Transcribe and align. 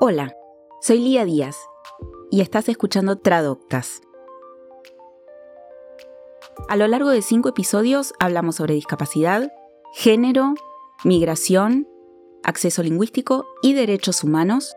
Hola, 0.00 0.36
soy 0.80 1.00
Lía 1.00 1.24
Díaz 1.24 1.58
y 2.30 2.40
estás 2.40 2.68
escuchando 2.68 3.18
Tradoctas. 3.18 4.00
A 6.68 6.76
lo 6.76 6.86
largo 6.86 7.10
de 7.10 7.20
cinco 7.20 7.48
episodios 7.48 8.14
hablamos 8.20 8.54
sobre 8.54 8.74
discapacidad, 8.74 9.52
género, 9.94 10.54
migración, 11.02 11.88
acceso 12.44 12.84
lingüístico 12.84 13.44
y 13.60 13.72
derechos 13.72 14.22
humanos 14.22 14.72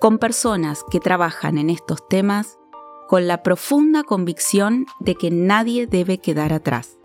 con 0.00 0.16
personas 0.16 0.84
que 0.90 1.00
trabajan 1.00 1.58
en 1.58 1.68
estos 1.68 2.08
temas 2.08 2.58
con 3.08 3.28
la 3.28 3.42
profunda 3.42 4.04
convicción 4.04 4.86
de 5.00 5.16
que 5.16 5.30
nadie 5.30 5.86
debe 5.86 6.16
quedar 6.16 6.54
atrás. 6.54 6.96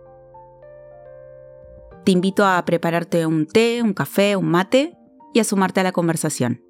Te 2.06 2.12
invito 2.12 2.46
a 2.46 2.64
prepararte 2.64 3.26
un 3.26 3.46
té, 3.46 3.82
un 3.82 3.92
café, 3.92 4.36
un 4.36 4.48
mate 4.48 4.96
y 5.34 5.40
a 5.40 5.44
sumarte 5.44 5.80
a 5.80 5.84
la 5.84 5.92
conversación. 5.92 6.62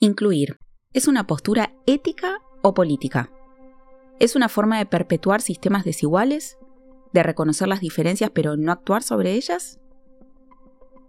Incluir. 0.00 0.60
¿Es 0.92 1.08
una 1.08 1.26
postura 1.26 1.74
ética 1.84 2.40
o 2.62 2.72
política? 2.72 3.32
¿Es 4.20 4.36
una 4.36 4.48
forma 4.48 4.78
de 4.78 4.86
perpetuar 4.86 5.42
sistemas 5.42 5.84
desiguales? 5.84 6.56
¿De 7.12 7.24
reconocer 7.24 7.66
las 7.66 7.80
diferencias 7.80 8.30
pero 8.32 8.56
no 8.56 8.70
actuar 8.70 9.02
sobre 9.02 9.32
ellas? 9.32 9.80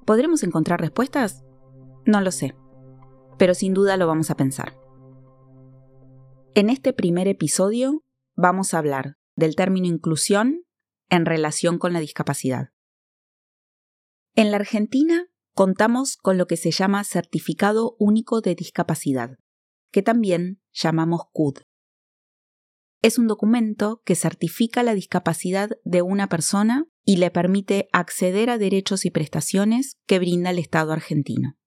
¿Podremos 0.05 0.41
encontrar 0.41 0.81
respuestas? 0.81 1.43
No 2.05 2.19
lo 2.19 2.31
sé, 2.31 2.55
pero 3.37 3.53
sin 3.53 3.75
duda 3.75 3.95
lo 3.95 4.07
vamos 4.07 4.31
a 4.31 4.35
pensar. 4.35 4.75
En 6.55 6.71
este 6.71 6.91
primer 6.91 7.27
episodio 7.27 8.03
vamos 8.35 8.73
a 8.73 8.79
hablar 8.79 9.17
del 9.35 9.55
término 9.55 9.85
inclusión 9.85 10.65
en 11.09 11.27
relación 11.27 11.77
con 11.77 11.93
la 11.93 11.99
discapacidad. 11.99 12.71
En 14.33 14.49
la 14.49 14.57
Argentina 14.57 15.27
contamos 15.59 16.15
con 16.15 16.37
lo 16.37 16.47
que 16.47 16.55
se 16.55 16.71
llama 16.71 17.03
Certificado 17.03 17.97
Único 17.99 18.39
de 18.39 18.55
Discapacidad, 18.55 19.31
que 19.91 20.01
también 20.01 20.61
llamamos 20.71 21.23
CUD. 21.33 21.57
Es 23.01 23.19
un 23.19 23.27
documento 23.27 24.01
que 24.05 24.15
certifica 24.15 24.83
la 24.83 24.93
discapacidad 24.93 25.71
de 25.83 26.01
una 26.01 26.29
persona 26.29 26.85
y 27.03 27.17
le 27.17 27.29
permite 27.29 27.89
acceder 27.91 28.49
a 28.49 28.57
derechos 28.57 29.03
y 29.03 29.11
prestaciones 29.11 29.97
que 30.07 30.19
brinda 30.19 30.51
el 30.51 30.59
Estado 30.59 30.93
argentino. 30.93 31.57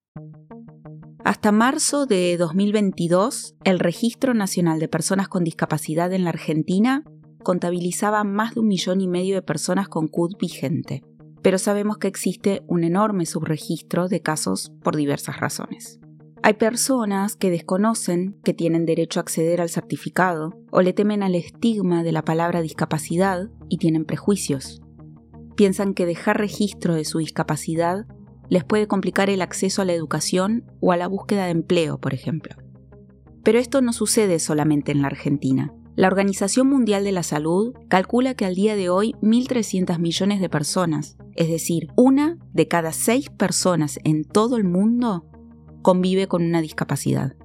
Hasta 1.23 1.53
marzo 1.53 2.07
de 2.07 2.39
2022, 2.39 3.57
el 3.63 3.79
Registro 3.79 4.33
Nacional 4.33 4.81
de 4.81 4.89
Personas 4.89 5.29
con 5.29 5.45
Discapacidad 5.45 6.15
en 6.15 6.25
la 6.25 6.31
Argentina 6.31 7.05
contabilizaba 7.43 8.25
más 8.25 8.55
de 8.55 8.61
un 8.61 8.69
millón 8.69 9.03
y 9.03 9.09
medio 9.09 9.35
de 9.35 9.43
personas 9.43 9.87
con 9.89 10.09
CUD 10.09 10.39
vigente 10.39 11.03
pero 11.43 11.59
sabemos 11.59 11.99
que 11.99 12.09
existe 12.09 12.63
un 12.67 12.85
enorme 12.85 13.27
subregistro 13.27 14.09
de 14.09 14.21
casos 14.21 14.73
por 14.83 14.97
diversas 14.97 15.41
razones. 15.41 16.01
Hay 16.45 16.55
personas 16.55 17.37
que 17.37 17.51
desconocen 17.51 18.37
que 18.43 18.55
tienen 18.55 18.85
derecho 18.85 19.21
a 19.21 19.23
acceder 19.23 19.61
al 19.61 19.69
certificado 19.69 20.59
o 20.73 20.83
le 20.83 20.93
temen 20.93 21.23
al 21.23 21.37
estigma 21.37 22.03
de 22.03 22.11
la 22.11 22.25
palabra 22.25 22.63
discapacidad 22.63 23.49
y 23.69 23.79
tienen 23.79 24.05
prejuicios. 24.05 24.83
Piensan 25.55 25.95
que 25.95 26.07
dejar 26.07 26.39
registro 26.39 26.95
de 26.95 27.05
su 27.05 27.19
discapacidad 27.19 28.07
les 28.49 28.65
puede 28.65 28.89
complicar 28.89 29.31
el 29.31 29.41
acceso 29.41 29.83
a 29.83 29.85
la 29.85 29.93
educación 29.93 30.65
o 30.81 30.93
a 30.93 30.97
la 30.97 31.07
búsqueda 31.07 31.45
de 31.45 31.53
empleo, 31.53 31.99
por 31.99 32.13
ejemplo. 32.13 32.57
Pero 33.45 33.59
esto 33.59 33.81
no 33.81 33.93
sucede 33.93 34.39
solamente 34.41 34.93
en 34.93 35.03
la 35.03 35.09
Argentina. 35.09 35.73
La 35.95 36.09
Organización 36.09 36.69
Mundial 36.69 37.05
de 37.05 37.13
la 37.13 37.23
Salud 37.23 37.75
calcula 37.89 38.35
que 38.35 38.47
al 38.47 38.55
día 38.55 38.77
de 38.77 38.89
hoy 38.89 39.15
1.300 39.21 39.99
millones 39.99 40.41
de 40.41 40.49
personas, 40.49 41.19
es 41.35 41.49
decir, 41.49 41.89
una 41.97 42.39
de 42.55 42.67
cada 42.67 42.93
seis 42.93 43.29
personas 43.29 43.99
en 44.03 44.25
todo 44.25 44.57
el 44.57 44.65
mundo, 44.65 45.27
convive 45.83 46.29
con 46.29 46.45
una 46.45 46.63
discapacidad. 46.63 47.37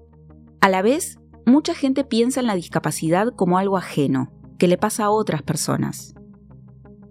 A 0.62 0.70
la 0.70 0.82
vez, 0.82 1.20
mucha 1.46 1.76
gente 1.76 2.06
piensa 2.06 2.40
en 2.40 2.48
la 2.48 2.56
discapacidad 2.56 3.34
como 3.36 3.58
algo 3.58 3.76
ajeno, 3.76 4.32
que 4.58 4.70
le 4.70 4.78
pasa 4.78 5.06
a 5.06 5.10
otras 5.10 5.44
personas. 5.44 6.16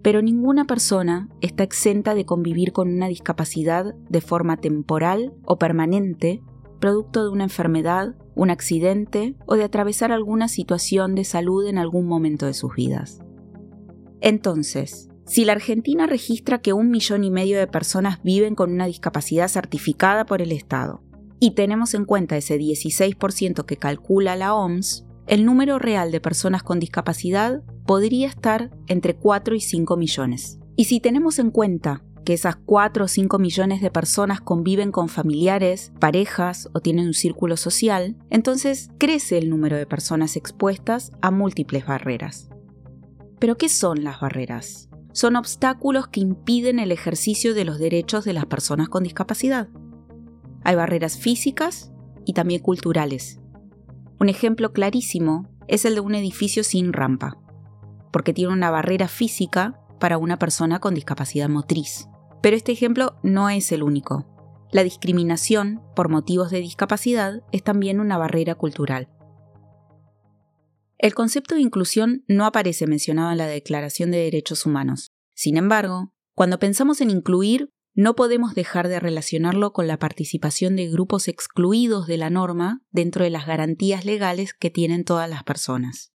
Pero 0.01 0.23
ninguna 0.23 0.65
persona 0.65 1.29
está 1.41 1.61
exenta 1.61 2.15
de 2.15 2.25
convivir 2.25 2.71
con 2.71 2.91
una 2.91 3.07
discapacidad 3.07 3.93
de 4.09 4.21
forma 4.21 4.57
temporal 4.57 5.33
o 5.45 5.59
permanente 5.59 6.41
producto 6.79 7.23
de 7.23 7.29
una 7.29 7.43
enfermedad, 7.43 8.15
un 8.37 8.51
accidente 8.51 9.35
o 9.45 9.55
de 9.55 9.63
atravesar 9.63 10.11
alguna 10.11 10.47
situación 10.47 11.15
de 11.15 11.23
salud 11.23 11.67
en 11.67 11.77
algún 11.77 12.05
momento 12.05 12.45
de 12.45 12.53
sus 12.53 12.75
vidas. 12.75 13.19
Entonces, 14.21 15.09
si 15.25 15.43
la 15.43 15.53
Argentina 15.53 16.05
registra 16.05 16.61
que 16.61 16.71
un 16.71 16.89
millón 16.89 17.23
y 17.23 17.31
medio 17.31 17.57
de 17.57 17.67
personas 17.67 18.21
viven 18.23 18.55
con 18.55 18.71
una 18.71 18.85
discapacidad 18.85 19.47
certificada 19.47 20.25
por 20.25 20.41
el 20.41 20.51
Estado, 20.51 21.01
y 21.39 21.51
tenemos 21.51 21.93
en 21.93 22.05
cuenta 22.05 22.37
ese 22.37 22.57
16% 22.57 23.65
que 23.65 23.77
calcula 23.77 24.35
la 24.35 24.55
OMS, 24.55 25.05
el 25.27 25.43
número 25.43 25.77
real 25.77 26.11
de 26.11 26.21
personas 26.21 26.63
con 26.63 26.79
discapacidad 26.79 27.61
podría 27.85 28.27
estar 28.27 28.71
entre 28.87 29.15
4 29.15 29.55
y 29.55 29.61
5 29.61 29.97
millones. 29.97 30.59
Y 30.75 30.85
si 30.85 30.99
tenemos 30.99 31.39
en 31.39 31.51
cuenta 31.51 32.03
que 32.27 32.33
esas 32.33 32.57
4 32.57 33.05
o 33.05 33.07
5 33.07 33.39
millones 33.39 33.79
de 33.79 33.89
personas 33.89 34.41
conviven 34.41 34.91
con 34.91 35.07
familiares, 35.07 35.93
parejas 35.97 36.67
o 36.73 36.81
tienen 36.81 37.07
un 37.07 37.13
círculo 37.13 37.55
social, 37.55 38.17
entonces 38.29 38.89
crece 38.97 39.37
el 39.37 39.49
número 39.49 39.77
de 39.77 39.85
personas 39.85 40.35
expuestas 40.35 41.13
a 41.21 41.31
múltiples 41.31 41.85
barreras. 41.85 42.49
Pero 43.39 43.57
¿qué 43.57 43.69
son 43.69 44.03
las 44.03 44.19
barreras? 44.19 44.89
Son 45.13 45.37
obstáculos 45.37 46.09
que 46.09 46.19
impiden 46.19 46.79
el 46.79 46.91
ejercicio 46.91 47.53
de 47.53 47.63
los 47.63 47.79
derechos 47.79 48.25
de 48.25 48.33
las 48.33 48.45
personas 48.45 48.89
con 48.89 49.03
discapacidad. 49.03 49.69
Hay 50.65 50.75
barreras 50.75 51.17
físicas 51.17 51.93
y 52.25 52.33
también 52.33 52.61
culturales. 52.61 53.39
Un 54.19 54.27
ejemplo 54.27 54.73
clarísimo 54.73 55.47
es 55.69 55.85
el 55.85 55.95
de 55.95 56.01
un 56.01 56.13
edificio 56.13 56.65
sin 56.65 56.91
rampa, 56.91 57.37
porque 58.11 58.33
tiene 58.33 58.51
una 58.51 58.69
barrera 58.69 59.07
física 59.07 59.79
para 59.97 60.17
una 60.17 60.37
persona 60.37 60.79
con 60.79 60.93
discapacidad 60.93 61.47
motriz. 61.47 62.09
Pero 62.41 62.55
este 62.55 62.71
ejemplo 62.71 63.17
no 63.23 63.49
es 63.49 63.71
el 63.71 63.83
único. 63.83 64.25
La 64.71 64.83
discriminación 64.83 65.81
por 65.95 66.09
motivos 66.09 66.51
de 66.51 66.59
discapacidad 66.59 67.41
es 67.51 67.63
también 67.63 67.99
una 67.99 68.17
barrera 68.17 68.55
cultural. 68.55 69.09
El 70.97 71.13
concepto 71.13 71.55
de 71.55 71.61
inclusión 71.61 72.23
no 72.27 72.45
aparece 72.45 72.87
mencionado 72.87 73.31
en 73.31 73.37
la 73.37 73.47
Declaración 73.47 74.11
de 74.11 74.17
Derechos 74.17 74.65
Humanos. 74.65 75.11
Sin 75.33 75.55
embargo, 75.55 76.13
cuando 76.33 76.59
pensamos 76.59 77.01
en 77.01 77.11
incluir, 77.11 77.69
no 77.93 78.15
podemos 78.15 78.53
dejar 78.53 78.87
de 78.87 78.99
relacionarlo 78.99 79.73
con 79.73 79.87
la 79.87 79.97
participación 79.97 80.75
de 80.75 80.87
grupos 80.87 81.27
excluidos 81.27 82.07
de 82.07 82.17
la 82.17 82.29
norma 82.29 82.81
dentro 82.91 83.23
de 83.23 83.29
las 83.29 83.47
garantías 83.47 84.05
legales 84.05 84.53
que 84.53 84.69
tienen 84.69 85.03
todas 85.03 85.29
las 85.29 85.43
personas. 85.43 86.11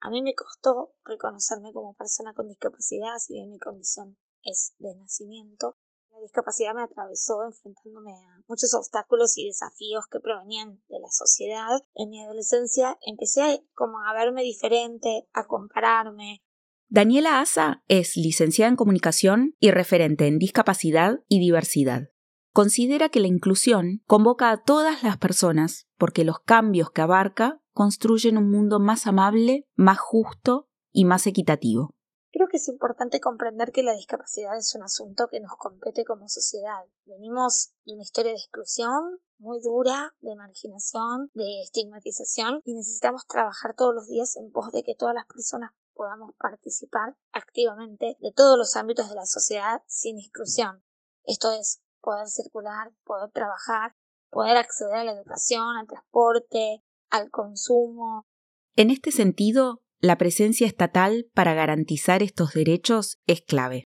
A 0.00 0.10
mí 0.10 0.22
me 0.22 0.34
costó 0.34 0.92
reconocerme 1.04 1.72
como 1.72 1.94
persona 1.94 2.32
con 2.32 2.46
discapacidad, 2.48 3.16
si 3.18 3.34
bien 3.34 3.50
mi 3.50 3.58
condición 3.58 4.16
es 4.46 4.74
de 4.78 4.94
nacimiento. 4.94 5.76
La 6.12 6.22
discapacidad 6.22 6.74
me 6.74 6.82
atravesó 6.82 7.44
enfrentándome 7.44 8.12
a 8.12 8.42
muchos 8.48 8.72
obstáculos 8.72 9.36
y 9.36 9.46
desafíos 9.46 10.06
que 10.10 10.20
provenían 10.20 10.80
de 10.88 10.98
la 11.00 11.10
sociedad. 11.10 11.82
En 11.94 12.08
mi 12.08 12.22
adolescencia 12.24 12.96
empecé 13.04 13.66
como 13.74 13.98
a 13.98 14.14
verme 14.14 14.42
diferente, 14.42 15.28
a 15.34 15.46
compararme. 15.46 16.42
Daniela 16.88 17.40
Asa 17.40 17.82
es 17.88 18.16
licenciada 18.16 18.70
en 18.70 18.76
comunicación 18.76 19.56
y 19.58 19.72
referente 19.72 20.26
en 20.26 20.38
discapacidad 20.38 21.18
y 21.28 21.40
diversidad. 21.40 22.08
Considera 22.52 23.10
que 23.10 23.20
la 23.20 23.26
inclusión 23.26 24.02
convoca 24.06 24.50
a 24.50 24.62
todas 24.62 25.02
las 25.02 25.18
personas 25.18 25.88
porque 25.98 26.24
los 26.24 26.38
cambios 26.38 26.90
que 26.90 27.02
abarca 27.02 27.60
construyen 27.72 28.38
un 28.38 28.50
mundo 28.50 28.80
más 28.80 29.06
amable, 29.06 29.66
más 29.74 29.98
justo 29.98 30.70
y 30.92 31.04
más 31.04 31.26
equitativo. 31.26 31.95
Creo 32.36 32.48
que 32.48 32.58
es 32.58 32.68
importante 32.68 33.18
comprender 33.18 33.72
que 33.72 33.82
la 33.82 33.94
discapacidad 33.94 34.58
es 34.58 34.74
un 34.74 34.82
asunto 34.82 35.28
que 35.30 35.40
nos 35.40 35.56
compete 35.56 36.04
como 36.04 36.28
sociedad. 36.28 36.84
Venimos 37.06 37.72
de 37.86 37.94
una 37.94 38.02
historia 38.02 38.32
de 38.32 38.36
exclusión 38.36 39.22
muy 39.38 39.58
dura, 39.62 40.14
de 40.20 40.36
marginación, 40.36 41.30
de 41.32 41.62
estigmatización 41.62 42.60
y 42.66 42.74
necesitamos 42.74 43.26
trabajar 43.26 43.74
todos 43.74 43.94
los 43.94 44.06
días 44.06 44.36
en 44.36 44.52
pos 44.52 44.70
de 44.70 44.82
que 44.82 44.94
todas 44.94 45.14
las 45.14 45.24
personas 45.24 45.72
podamos 45.94 46.34
participar 46.36 47.16
activamente 47.32 48.18
de 48.20 48.32
todos 48.32 48.58
los 48.58 48.76
ámbitos 48.76 49.08
de 49.08 49.14
la 49.14 49.24
sociedad 49.24 49.80
sin 49.86 50.18
exclusión. 50.18 50.84
Esto 51.24 51.52
es 51.52 51.80
poder 52.02 52.28
circular, 52.28 52.92
poder 53.04 53.30
trabajar, 53.30 53.96
poder 54.28 54.58
acceder 54.58 54.96
a 54.96 55.04
la 55.04 55.12
educación, 55.12 55.78
al 55.78 55.86
transporte, 55.86 56.84
al 57.08 57.30
consumo. 57.30 58.26
En 58.74 58.90
este 58.90 59.10
sentido, 59.10 59.80
la 60.00 60.18
presencia 60.18 60.66
estatal 60.66 61.26
para 61.34 61.54
garantizar 61.54 62.22
estos 62.22 62.52
derechos 62.54 63.18
es 63.26 63.42
clave. 63.42 63.84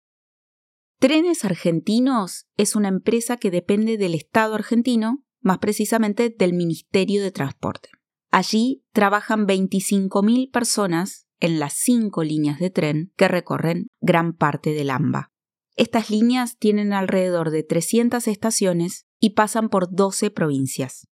Trenes 1.00 1.44
Argentinos 1.44 2.46
es 2.56 2.76
una 2.76 2.88
empresa 2.88 3.38
que 3.38 3.52
depende 3.52 3.98
del 3.98 4.16
Estado 4.16 4.56
argentino, 4.56 5.24
más 5.42 5.58
precisamente 5.58 6.30
del 6.30 6.54
Ministerio 6.54 7.22
de 7.22 7.32
Transporte. 7.32 7.90
Allí 8.32 8.84
trabajan 8.94 9.46
25.000 9.46 10.50
personas 10.52 11.28
en 11.40 11.60
las 11.60 11.74
cinco 11.74 12.24
líneas 12.24 12.60
de 12.60 12.70
tren 12.70 13.12
que 13.18 13.28
recorren 13.28 13.88
gran 14.00 14.34
parte 14.34 14.72
del 14.74 14.90
AMBA. 14.90 15.30
Estas 15.76 16.10
líneas 16.10 16.58
tienen 16.58 16.94
alrededor 16.94 17.50
de 17.50 17.64
300 17.64 18.28
estaciones 18.28 19.06
y 19.20 19.32
pasan 19.32 19.70
por 19.70 19.94
12 19.94 20.32
provincias. 20.32 21.08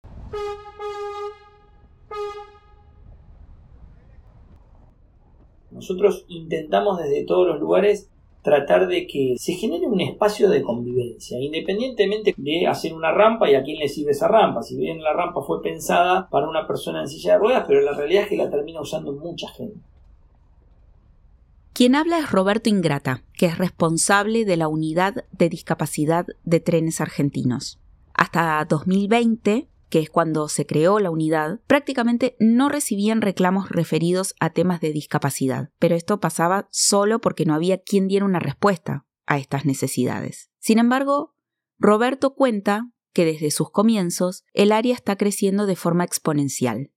Nosotros 5.70 6.25
intentamos 6.28 6.99
desde 6.99 7.25
todos 7.25 7.46
los 7.46 7.61
lugares 7.61 8.08
tratar 8.43 8.88
de 8.88 9.06
que 9.06 9.34
se 9.38 9.52
genere 9.52 9.87
un 9.87 10.00
espacio 10.00 10.49
de 10.49 10.62
convivencia, 10.62 11.38
independientemente 11.38 12.34
de 12.37 12.67
hacer 12.67 12.94
una 12.94 13.12
rampa 13.12 13.50
y 13.50 13.55
a 13.55 13.62
quién 13.62 13.78
le 13.78 13.88
sirve 13.88 14.12
esa 14.12 14.28
rampa. 14.28 14.62
Si 14.62 14.76
bien 14.76 15.02
la 15.02 15.12
rampa 15.12 15.43
fue 15.43 15.62
pensada 15.62 16.28
para 16.31 16.49
una 16.49 16.67
persona 16.67 17.02
en 17.02 17.08
silla 17.08 17.34
de 17.34 17.38
ruedas, 17.38 17.64
pero 17.69 17.81
la 17.82 17.93
realidad 17.93 18.22
es 18.22 18.28
que 18.28 18.37
la 18.37 18.50
termina 18.50 18.81
usando 18.81 19.12
mucha 19.12 19.49
gente. 19.49 19.76
Quien 21.72 21.94
habla 21.94 22.19
es 22.19 22.31
Roberto 22.31 22.69
Ingrata, 22.69 23.22
que 23.34 23.46
es 23.46 23.58
responsable 23.58 24.44
de 24.44 24.56
la 24.56 24.69
unidad 24.69 25.25
de 25.32 25.49
discapacidad 25.49 26.26
de 26.44 26.61
trenes 26.61 27.00
argentinos. 27.00 27.78
Hasta 28.12 28.64
2020, 28.69 29.67
que 29.90 29.98
es 29.98 30.08
cuando 30.08 30.48
se 30.48 30.64
creó 30.64 31.00
la 31.00 31.10
unidad, 31.10 31.60
prácticamente 31.66 32.37
no 32.38 32.69
recibían 32.69 33.20
reclamos 33.20 33.69
referidos 33.69 34.34
a 34.40 34.50
temas 34.50 34.81
de 34.81 34.92
discapacidad, 34.92 35.70
pero 35.78 35.96
esto 35.96 36.20
pasaba 36.20 36.69
solo 36.70 37.20
porque 37.20 37.44
no 37.44 37.54
había 37.54 37.82
quien 37.82 38.08
diera 38.08 38.25
una 38.25 38.38
respuesta 38.38 39.04
a 39.26 39.38
estas 39.38 39.66
necesidades. 39.66 40.50
Sin 40.58 40.78
embargo, 40.78 41.34
Roberto 41.78 42.34
cuenta 42.34 42.90
que 43.12 43.25
desde 43.25 43.50
sus 43.50 43.70
comienzos 43.70 44.44
el 44.52 44.72
área 44.72 44.94
está 44.94 45.16
creciendo 45.16 45.66
de 45.66 45.76
forma 45.76 46.04
exponencial. 46.04 46.93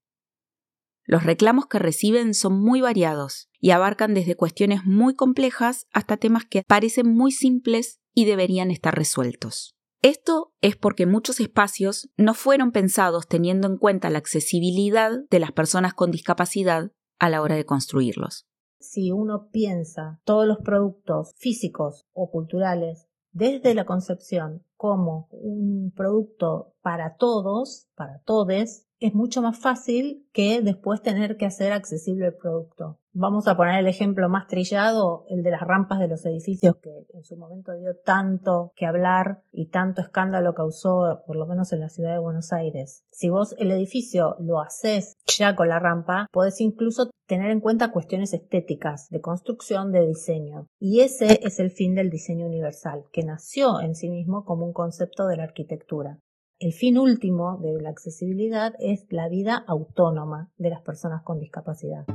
Los 1.05 1.23
reclamos 1.23 1.65
que 1.65 1.79
reciben 1.79 2.33
son 2.33 2.61
muy 2.61 2.79
variados 2.79 3.49
y 3.59 3.71
abarcan 3.71 4.13
desde 4.13 4.35
cuestiones 4.35 4.85
muy 4.85 5.15
complejas 5.15 5.87
hasta 5.91 6.17
temas 6.17 6.45
que 6.45 6.63
parecen 6.63 7.13
muy 7.13 7.31
simples 7.31 7.99
y 8.13 8.25
deberían 8.25 8.71
estar 8.71 8.95
resueltos. 8.95 9.75
Esto 10.03 10.51
es 10.59 10.75
porque 10.75 11.05
muchos 11.05 11.39
espacios 11.39 12.09
no 12.17 12.33
fueron 12.33 12.73
pensados 12.73 13.25
teniendo 13.25 13.69
en 13.69 13.77
cuenta 13.77 14.09
la 14.09 14.17
accesibilidad 14.17 15.11
de 15.29 15.39
las 15.39 15.53
personas 15.53 15.93
con 15.93 16.11
discapacidad 16.11 16.91
a 17.19 17.29
la 17.29 17.41
hora 17.41 17.55
de 17.55 17.65
construirlos. 17.65 18.45
Si 18.81 19.13
uno 19.13 19.47
piensa 19.49 20.19
todos 20.25 20.45
los 20.45 20.57
productos 20.57 21.31
físicos 21.37 22.05
o 22.11 22.29
culturales 22.29 23.07
desde 23.31 23.73
la 23.75 23.85
concepción 23.85 24.65
como 24.75 25.29
un 25.31 25.93
producto 25.95 26.73
para 26.81 27.15
todos, 27.15 27.87
para 27.95 28.19
todes, 28.25 28.85
es 29.03 29.13
mucho 29.13 29.41
más 29.41 29.59
fácil 29.59 30.25
que 30.31 30.61
después 30.61 31.01
tener 31.01 31.35
que 31.35 31.45
hacer 31.45 31.73
accesible 31.73 32.27
el 32.27 32.35
producto. 32.35 32.99
Vamos 33.11 33.47
a 33.47 33.57
poner 33.57 33.79
el 33.79 33.87
ejemplo 33.87 34.29
más 34.29 34.47
trillado, 34.47 35.25
el 35.27 35.43
de 35.43 35.51
las 35.51 35.61
rampas 35.61 35.99
de 35.99 36.07
los 36.07 36.25
edificios 36.25 36.77
que 36.81 37.05
en 37.13 37.23
su 37.23 37.35
momento 37.35 37.73
dio 37.73 37.97
tanto 37.97 38.71
que 38.75 38.85
hablar 38.85 39.43
y 39.51 39.67
tanto 39.67 40.01
escándalo 40.01 40.55
causó, 40.55 41.21
por 41.27 41.35
lo 41.35 41.45
menos 41.45 41.73
en 41.73 41.81
la 41.81 41.89
ciudad 41.89 42.13
de 42.13 42.19
Buenos 42.19 42.53
Aires. 42.53 43.03
Si 43.11 43.29
vos 43.29 43.55
el 43.59 43.71
edificio 43.71 44.37
lo 44.39 44.61
haces 44.61 45.17
ya 45.37 45.53
con 45.53 45.67
la 45.67 45.79
rampa, 45.79 46.27
podés 46.31 46.61
incluso 46.61 47.11
tener 47.27 47.51
en 47.51 47.59
cuenta 47.59 47.91
cuestiones 47.91 48.33
estéticas, 48.33 49.09
de 49.09 49.19
construcción, 49.19 49.91
de 49.91 50.07
diseño. 50.07 50.67
Y 50.79 51.01
ese 51.01 51.41
es 51.43 51.59
el 51.59 51.71
fin 51.71 51.95
del 51.95 52.09
diseño 52.09 52.47
universal, 52.47 53.03
que 53.11 53.23
nació 53.23 53.81
en 53.81 53.95
sí 53.95 54.09
mismo 54.09 54.45
como 54.45 54.65
un 54.65 54.73
concepto 54.73 55.27
de 55.27 55.37
la 55.37 55.43
arquitectura. 55.43 56.19
El 56.59 56.71
fin 56.71 56.97
último 56.97 57.57
de 57.61 57.81
la 57.81 57.89
accesibilidad 57.89 58.73
es 58.79 59.05
la 59.09 59.27
vida 59.27 59.63
autónoma 59.67 60.49
de 60.57 60.69
las 60.69 60.81
personas 60.81 61.21
con 61.23 61.39
discapacidad. 61.39 62.05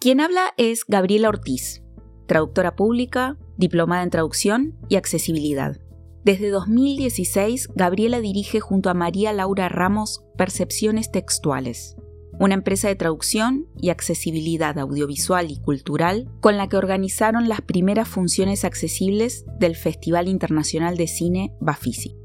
Quien 0.00 0.20
habla 0.20 0.52
es 0.56 0.84
Gabriela 0.86 1.28
Ortiz, 1.28 1.82
traductora 2.26 2.76
pública, 2.76 3.38
diplomada 3.56 4.02
en 4.02 4.10
traducción 4.10 4.78
y 4.88 4.96
accesibilidad. 4.96 5.78
Desde 6.22 6.50
2016, 6.50 7.68
Gabriela 7.74 8.20
dirige 8.20 8.60
junto 8.60 8.90
a 8.90 8.94
María 8.94 9.32
Laura 9.32 9.68
Ramos 9.68 10.22
Percepciones 10.36 11.10
Textuales, 11.10 11.96
una 12.38 12.54
empresa 12.54 12.88
de 12.88 12.96
traducción 12.96 13.68
y 13.80 13.88
accesibilidad 13.88 14.78
audiovisual 14.78 15.50
y 15.50 15.58
cultural 15.60 16.30
con 16.40 16.58
la 16.58 16.68
que 16.68 16.76
organizaron 16.76 17.48
las 17.48 17.62
primeras 17.62 18.08
funciones 18.08 18.64
accesibles 18.64 19.46
del 19.58 19.76
Festival 19.76 20.28
Internacional 20.28 20.96
de 20.98 21.06
Cine 21.06 21.54
Bafisi. 21.60 22.19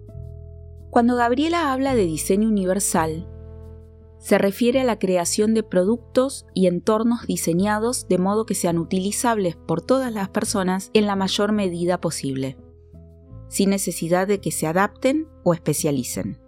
Cuando 0.95 1.17
Gabriela 1.17 1.73
habla 1.73 1.93
de 1.93 2.05
diseño 2.05 2.47
universal, 2.47 3.27
se 4.17 4.37
refiere 4.37 4.79
a 4.79 4.85
la 4.85 4.97
creación 4.97 5.53
de 5.53 5.61
productos 5.61 6.45
y 6.53 6.67
entornos 6.67 7.27
diseñados 7.27 8.07
de 8.07 8.17
modo 8.17 8.45
que 8.45 8.55
sean 8.55 8.77
utilizables 8.77 9.57
por 9.57 9.81
todas 9.81 10.13
las 10.13 10.29
personas 10.29 10.91
en 10.93 11.05
la 11.05 11.17
mayor 11.17 11.51
medida 11.51 11.99
posible, 11.99 12.55
sin 13.49 13.71
necesidad 13.71 14.25
de 14.25 14.39
que 14.39 14.51
se 14.51 14.67
adapten 14.67 15.27
o 15.43 15.53
especialicen. 15.53 16.39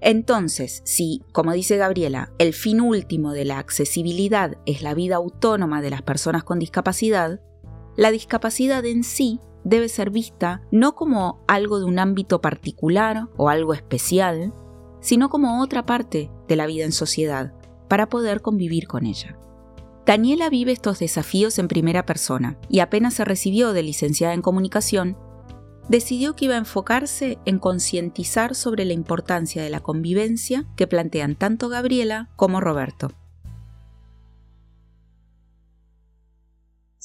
Entonces, 0.00 0.82
si, 0.84 1.22
como 1.30 1.52
dice 1.52 1.76
Gabriela, 1.76 2.32
el 2.38 2.54
fin 2.54 2.80
último 2.80 3.30
de 3.30 3.44
la 3.44 3.60
accesibilidad 3.60 4.58
es 4.66 4.82
la 4.82 4.94
vida 4.94 5.14
autónoma 5.14 5.80
de 5.80 5.90
las 5.90 6.02
personas 6.02 6.42
con 6.42 6.58
discapacidad, 6.58 7.40
la 7.96 8.10
discapacidad 8.10 8.84
en 8.84 9.04
sí 9.04 9.38
debe 9.66 9.88
ser 9.88 10.10
vista 10.10 10.62
no 10.70 10.94
como 10.94 11.42
algo 11.48 11.80
de 11.80 11.86
un 11.86 11.98
ámbito 11.98 12.40
particular 12.40 13.28
o 13.36 13.48
algo 13.48 13.74
especial, 13.74 14.54
sino 15.00 15.28
como 15.28 15.60
otra 15.60 15.84
parte 15.84 16.30
de 16.46 16.54
la 16.56 16.66
vida 16.66 16.84
en 16.84 16.92
sociedad, 16.92 17.52
para 17.88 18.08
poder 18.08 18.42
convivir 18.42 18.86
con 18.86 19.06
ella. 19.06 19.36
Daniela 20.06 20.48
vive 20.50 20.70
estos 20.70 21.00
desafíos 21.00 21.58
en 21.58 21.66
primera 21.66 22.06
persona 22.06 22.58
y 22.68 22.78
apenas 22.78 23.14
se 23.14 23.24
recibió 23.24 23.72
de 23.72 23.82
licenciada 23.82 24.34
en 24.34 24.42
comunicación, 24.42 25.16
decidió 25.88 26.36
que 26.36 26.44
iba 26.44 26.54
a 26.54 26.58
enfocarse 26.58 27.38
en 27.44 27.58
concientizar 27.58 28.54
sobre 28.54 28.84
la 28.84 28.92
importancia 28.92 29.64
de 29.64 29.70
la 29.70 29.80
convivencia 29.80 30.64
que 30.76 30.86
plantean 30.86 31.34
tanto 31.34 31.68
Gabriela 31.68 32.28
como 32.36 32.60
Roberto. 32.60 33.10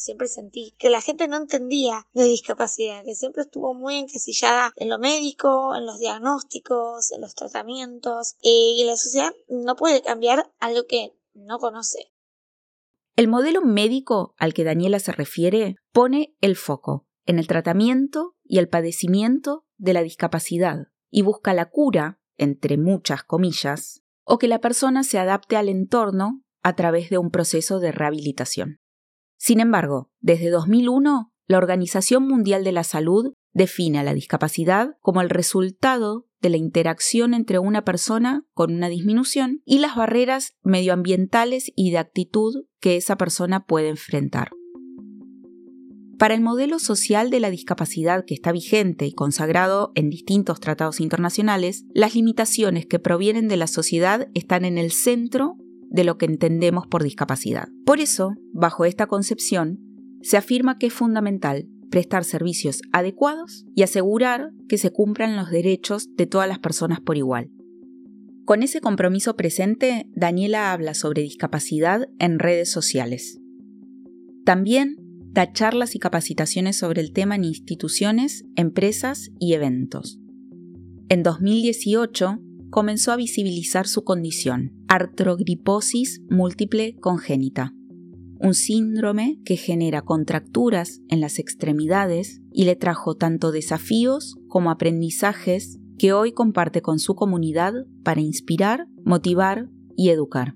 Siempre 0.02 0.28
sentí 0.28 0.74
que 0.78 0.90
la 0.90 1.02
gente 1.02 1.28
no 1.28 1.38
entendía 1.38 2.06
de 2.14 2.24
discapacidad, 2.24 3.04
que 3.04 3.16
siempre 3.16 3.44
estuvo 3.44 3.74
muy 3.74 3.98
encasillada 3.98 4.74
en 4.76 4.90
lo 4.90 5.00
médico, 5.00 5.76
en 5.76 5.86
los 5.86 6.00
diagnósticos, 6.00 7.12
en 7.12 7.22
los 7.22 7.36
tratamientos, 7.36 8.36
y 8.42 8.84
la 8.86 8.98
sociedad 8.98 9.32
no 9.48 9.76
puede 9.76 10.02
cambiar 10.02 10.52
algo 10.60 10.86
que 10.88 11.14
no 11.34 11.60
conoce. 11.60 12.12
El 13.16 13.28
modelo 13.28 13.62
médico 13.62 14.34
al 14.38 14.54
que 14.54 14.64
Daniela 14.64 15.00
se 15.00 15.12
refiere 15.12 15.76
pone 15.92 16.36
el 16.42 16.56
foco 16.56 17.08
en 17.26 17.40
el 17.40 17.48
tratamiento 17.48 18.36
y 18.44 18.58
el 18.58 18.68
padecimiento 18.68 19.66
de 19.78 19.94
la 19.94 20.02
discapacidad 20.02 20.88
y 21.10 21.22
busca 21.22 21.54
la 21.54 21.70
cura, 21.70 22.20
entre 22.38 22.78
muchas 22.78 23.24
comillas, 23.24 24.02
o 24.24 24.40
que 24.40 24.48
la 24.48 24.60
persona 24.60 25.04
se 25.04 25.20
adapte 25.20 25.58
al 25.58 25.70
entorno 25.70 26.42
a 26.64 26.76
través 26.76 27.10
de 27.10 27.18
un 27.18 27.32
proceso 27.32 27.80
de 27.80 27.92
rehabilitación. 27.92 28.81
Sin 29.42 29.60
embargo, 29.60 30.12
desde 30.20 30.52
2001, 30.52 31.34
la 31.48 31.58
Organización 31.58 32.28
Mundial 32.28 32.64
de 32.64 32.72
la 32.72 32.84
Salud 32.84 33.34
define 33.54 33.98
a 33.98 34.04
la 34.04 34.14
discapacidad 34.14 34.98
como 35.00 35.20
el 35.20 35.32
resultado 35.32 36.28
de 36.42 36.52
la 36.52 36.58
interacción 36.58 37.34
entre 37.34 37.58
una 37.58 37.84
persona 37.84 38.46
con 38.54 38.72
una 38.72 38.88
disminución 38.88 39.64
y 39.66 39.80
las 39.80 39.96
barreras 39.96 40.54
medioambientales 40.62 41.72
y 41.76 41.90
de 41.90 41.98
actitud 41.98 42.66
que 42.80 42.98
esa 42.98 43.18
persona 43.18 43.66
puede 43.66 43.90
enfrentar. 43.90 44.52
Para 46.20 46.36
el 46.36 46.42
modelo 46.42 46.78
social 46.78 47.32
de 47.32 47.40
la 47.40 47.50
discapacidad 47.50 48.26
que 48.26 48.36
está 48.36 48.52
vigente 48.52 49.08
y 49.08 49.14
consagrado 49.14 49.92
en 49.96 50.12
distintos 50.12 50.60
tratados 50.60 51.00
internacionales, 51.00 51.84
las 51.96 52.14
limitaciones 52.14 52.86
que 52.86 53.00
provienen 53.00 53.48
de 53.48 53.58
la 53.58 53.66
sociedad 53.66 54.28
están 54.36 54.66
en 54.66 54.78
el 54.78 54.92
centro 54.92 55.58
de 55.92 56.04
lo 56.04 56.18
que 56.18 56.26
entendemos 56.26 56.88
por 56.88 57.04
discapacidad. 57.04 57.68
Por 57.86 58.00
eso, 58.00 58.34
bajo 58.54 58.86
esta 58.86 59.08
concepción, 59.08 59.80
se 60.22 60.38
afirma 60.38 60.78
que 60.78 60.88
es 60.88 60.94
fundamental 60.94 61.68
prestar 61.90 62.24
servicios 62.24 62.82
adecuados 62.94 63.66
y 63.76 63.84
asegurar 63.84 64.52
que 64.70 64.78
se 64.78 64.92
cumplan 64.92 65.36
los 65.36 65.52
derechos 65.52 66.08
de 66.16 66.26
todas 66.26 66.48
las 66.48 66.60
personas 66.60 67.02
por 67.02 67.18
igual. 67.18 67.52
Con 68.46 68.64
ese 68.64 68.80
compromiso 68.80 69.36
presente, 69.36 70.08
Daniela 70.16 70.72
habla 70.72 70.94
sobre 70.94 71.22
discapacidad 71.22 72.08
en 72.18 72.40
redes 72.40 72.72
sociales. 72.72 73.40
También 74.46 74.96
da 75.34 75.52
charlas 75.52 75.96
y 75.96 76.00
capacitaciones 76.00 76.78
sobre 76.78 77.02
el 77.02 77.12
tema 77.12 77.36
en 77.36 77.44
instituciones, 77.44 78.46
empresas 78.56 79.30
y 79.40 79.54
eventos. 79.54 80.20
En 81.10 81.24
2018 81.24 82.40
comenzó 82.72 83.12
a 83.12 83.18
visibilizar 83.18 83.86
su 83.86 84.04
condición, 84.04 84.72
artrogriposis 84.88 86.22
múltiple 86.30 86.96
congénita, 87.00 87.76
un 88.40 88.56
síndrome 88.56 89.40
que 89.46 89.58
genera 89.58 90.02
contracturas 90.02 91.02
en 91.10 91.20
las 91.20 91.38
extremidades 91.38 92.42
y 92.52 92.64
le 92.64 92.76
trajo 92.76 93.16
tanto 93.16 93.52
desafíos 93.52 94.38
como 94.48 94.72
aprendizajes 94.72 95.80
que 96.00 96.14
hoy 96.14 96.32
comparte 96.32 96.82
con 96.82 96.98
su 96.98 97.14
comunidad 97.14 97.74
para 98.04 98.22
inspirar, 98.22 98.88
motivar 99.04 99.70
y 99.96 100.10
educar. 100.10 100.56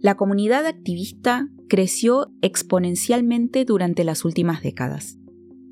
La 0.00 0.16
comunidad 0.16 0.64
activista 0.64 1.50
creció 1.68 2.32
exponencialmente 2.40 3.64
durante 3.66 4.04
las 4.04 4.24
últimas 4.24 4.62
décadas. 4.62 5.18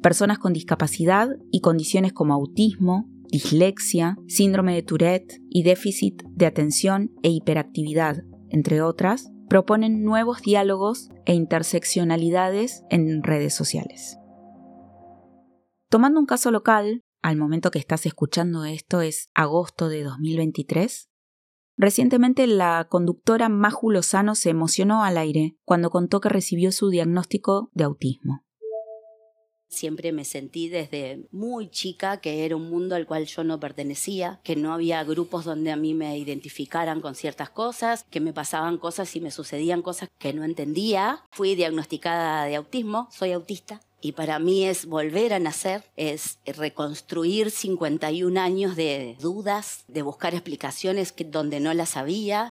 personas 0.03 0.39
con 0.39 0.53
discapacidad 0.53 1.29
y 1.51 1.61
condiciones 1.61 2.13
como 2.13 2.33
autismo, 2.33 3.11
dislexia, 3.31 4.17
síndrome 4.27 4.75
de 4.75 4.83
Tourette 4.83 5.41
y 5.49 5.63
déficit 5.63 6.23
de 6.31 6.47
atención 6.47 7.13
e 7.23 7.31
hiperactividad, 7.31 8.25
entre 8.51 8.83
otras, 8.83 9.31
proponen 9.49 10.05
nuevos 10.05 10.43
diálogos 10.43 11.09
e 11.25 11.35
interseccionalidades 11.35 12.85
en 12.91 13.23
redes 13.23 13.55
sociales. 13.55 14.19
Tomando 15.89 16.21
un 16.21 16.27
caso 16.27 16.51
local, 16.51 17.03
al 17.23 17.37
momento 17.37 17.71
que 17.71 17.79
estás 17.79 18.07
escuchando 18.07 18.65
esto 18.65 19.01
es 19.01 19.31
agosto 19.35 19.89
de 19.89 20.03
2023, 20.03 21.09
recientemente 21.77 22.47
la 22.47 22.87
conductora 22.89 23.49
Maju 23.49 23.91
Lozano 23.91 24.35
se 24.35 24.51
emocionó 24.51 25.03
al 25.03 25.17
aire 25.17 25.57
cuando 25.65 25.91
contó 25.91 26.21
que 26.21 26.29
recibió 26.29 26.73
su 26.73 26.91
diagnóstico 26.91 27.71
de 27.73 27.85
autismo. 27.85 28.45
Siempre 29.69 30.13
me 30.13 30.25
sentí 30.25 30.69
desde 30.69 31.27
muy 31.31 31.69
chica 31.71 32.21
que 32.21 32.45
era 32.45 32.57
un 32.57 32.71
mundo 32.71 32.95
al 32.95 33.07
cual 33.07 33.27
yo 33.27 33.45
no 33.45 33.61
pertenecía, 33.61 34.41
que 34.43 34.57
no 34.57 34.73
había 34.73 35.05
grupos 35.05 35.45
donde 35.45 35.71
a 35.71 35.77
mí 35.77 35.95
me 35.95 36.17
identificaran 36.17 37.01
con 37.01 37.15
ciertas 37.15 37.51
cosas, 37.51 38.05
que 38.11 38.21
me 38.21 38.33
pasaban 38.33 38.79
cosas 38.79 39.15
y 39.15 39.21
me 39.21 39.31
sucedían 39.31 39.83
cosas 39.83 40.09
que 40.19 40.33
no 40.33 40.45
entendía. 40.45 41.25
Fui 41.31 41.55
diagnosticada 41.55 42.45
de 42.45 42.57
autismo, 42.57 43.09
soy 43.11 43.33
autista. 43.33 43.81
Y 44.01 44.13
para 44.13 44.39
mí 44.39 44.65
es 44.65 44.87
volver 44.87 45.35
a 45.35 45.41
nacer, 45.41 45.85
es 45.97 46.39
reconstruir 46.47 47.51
51 47.51 48.41
años 48.41 48.77
de 48.77 49.17
dudas, 49.21 49.85
de 49.89 50.03
buscar 50.03 50.35
explicaciones 50.35 51.15
donde 51.27 51.59
no 51.59 51.75
las 51.75 51.97
había. 51.97 52.49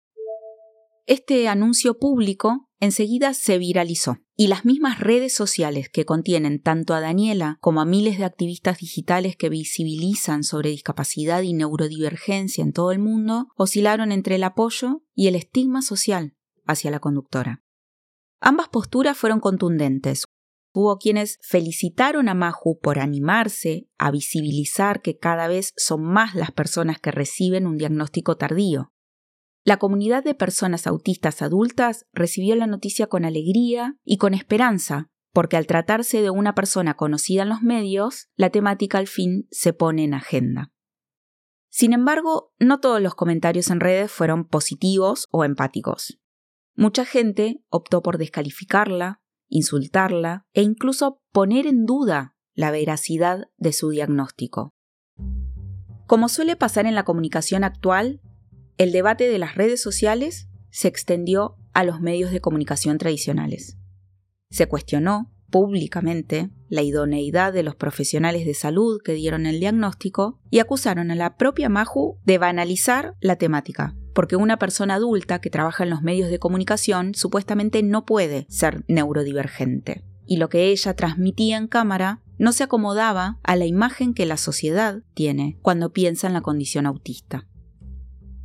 Este 1.06 1.49
anuncio 1.49 1.99
público 1.99 2.71
enseguida 2.85 3.35
se 3.35 3.59
viralizó 3.59 4.19
y 4.37 4.49
las 4.49 4.64
mismas 4.64 5.00
redes 5.00 5.35
sociales 5.35 5.88
que 5.88 6.05
contienen 6.05 6.61
tanto 6.61 6.95
a 6.95 7.00
Daniela 7.00 7.59
como 7.61 7.81
a 7.81 7.85
miles 7.85 8.19
de 8.19 8.25
activistas 8.25 8.79
digitales 8.79 9.37
que 9.37 9.49
visibilizan 9.49 10.45
sobre 10.45 10.71
discapacidad 10.71 11.43
y 11.43 11.53
neurodivergencia 11.53 12.62
en 12.62 12.73
todo 12.73 12.93
el 12.93 12.99
mundo 12.99 13.49
oscilaron 13.57 14.12
entre 14.12 14.37
el 14.37 14.45
apoyo 14.45 15.03
y 15.14 15.29
el 15.29 15.35
estigma 15.35 15.83
social 15.83 16.37
hacia 16.67 16.91
la 16.91 17.00
conductora. 17.00 17.62
Ambas 18.41 18.69
posturas 18.69 19.17
fueron 19.17 19.41
contundentes. 19.41 20.25
Hubo 20.73 20.99
quienes 20.99 21.38
felicitaron 21.41 22.29
a 22.29 22.35
Maju 22.35 22.79
por 22.81 22.99
animarse 22.99 23.88
a 23.97 24.11
visibilizar 24.11 25.03
que 25.03 25.17
cada 25.17 25.47
vez 25.47 25.73
son 25.76 26.03
más 26.03 26.35
las 26.35 26.50
personas 26.50 26.99
que 26.99 27.12
reciben 27.12 27.67
un 27.67 27.79
diagnóstico 27.79 28.37
tardío, 28.37 28.93
la 29.64 29.78
comunidad 29.78 30.23
de 30.23 30.35
personas 30.35 30.87
autistas 30.87 31.40
adultas 31.40 32.06
recibió 32.12 32.54
la 32.54 32.66
noticia 32.66 33.06
con 33.06 33.25
alegría 33.25 33.97
y 34.04 34.18
con 34.18 34.35
esperanza, 34.35 35.11
porque 35.33 35.56
al 35.56 35.66
tratarse 35.66 36.21
de 36.21 36.28
una 36.28 36.54
persona 36.54 36.94
conocida 36.94 37.42
en 37.42 37.49
los 37.49 37.62
medios, 37.62 38.28
la 38.37 38.50
temática 38.50 38.99
al 38.99 39.06
fin 39.06 39.49
se 39.50 39.73
pone 39.73 40.04
en 40.04 40.12
agenda. 40.12 40.71
Sin 41.71 41.94
embargo, 41.94 42.52
no 42.61 42.78
todos 42.78 43.00
los 43.00 43.14
comentarios 43.14 43.71
en 43.71 43.80
redes 43.80 44.12
fueron 44.12 44.47
positivos 44.47 45.28
o 45.30 45.44
empáticos. 45.44 46.21
Mucha 46.76 47.04
gente 47.06 47.64
optó 47.68 48.02
por 48.02 48.18
descalificarla, 48.18 49.23
insultarla 49.49 50.47
e 50.52 50.62
incluso 50.62 51.23
poner 51.33 51.66
en 51.66 51.85
duda 51.85 52.37
la 52.52 52.71
veracidad 52.71 53.47
de 53.56 53.73
su 53.73 53.90
diagnóstico. 53.90 54.75
Como 56.06 56.28
suele 56.28 56.54
pasar 56.54 56.87
en 56.87 56.94
la 56.94 57.04
comunicación 57.04 57.64
actual, 57.64 58.21
el 58.78 58.93
debate 58.93 59.28
de 59.28 59.38
las 59.38 59.54
redes 59.54 59.81
sociales 59.81 60.49
se 60.71 60.88
extendió 60.88 61.57
a 61.73 61.85
los 61.85 62.00
medios 62.00 62.31
de 62.33 62.40
comunicación 62.40 62.99
tradicionales. 62.99 63.76
Se 64.50 64.66
cuestionó 64.66 65.31
públicamente 65.50 66.50
la 66.69 66.83
idoneidad 66.83 67.52
de 67.52 67.62
los 67.62 67.76
profesionales 67.76 68.45
de 68.45 68.54
salud 68.54 69.00
que 69.04 69.12
dieron 69.12 69.47
el 69.47 69.61
diagnóstico 69.61 70.40
y 70.50 70.59
acusaron 70.59 71.12
a 71.12 71.14
la 71.14 71.37
propia 71.37 71.69
Maju 71.69 72.19
de 72.25 72.38
banalizar 72.38 73.14
la 73.21 73.37
temática, 73.37 73.95
porque 74.14 74.35
una 74.35 74.59
persona 74.59 74.95
adulta 74.95 75.40
que 75.40 75.50
trabaja 75.50 75.85
en 75.85 75.90
los 75.90 76.02
medios 76.02 76.28
de 76.28 76.40
comunicación 76.40 77.14
supuestamente 77.14 77.85
no 77.85 78.04
puede 78.04 78.47
ser 78.49 78.85
neurodivergente. 78.88 80.04
Y 80.26 80.38
lo 80.38 80.49
que 80.49 80.71
ella 80.71 80.95
transmitía 80.95 81.57
en 81.57 81.69
cámara 81.69 82.23
no 82.37 82.52
se 82.52 82.64
acomodaba 82.64 83.38
a 83.45 83.54
la 83.54 83.66
imagen 83.66 84.14
que 84.14 84.26
la 84.26 84.37
sociedad 84.37 85.02
tiene 85.14 85.59
cuando 85.62 85.93
piensa 85.93 86.26
en 86.26 86.33
la 86.33 86.40
condición 86.40 86.87
autista. 86.87 87.47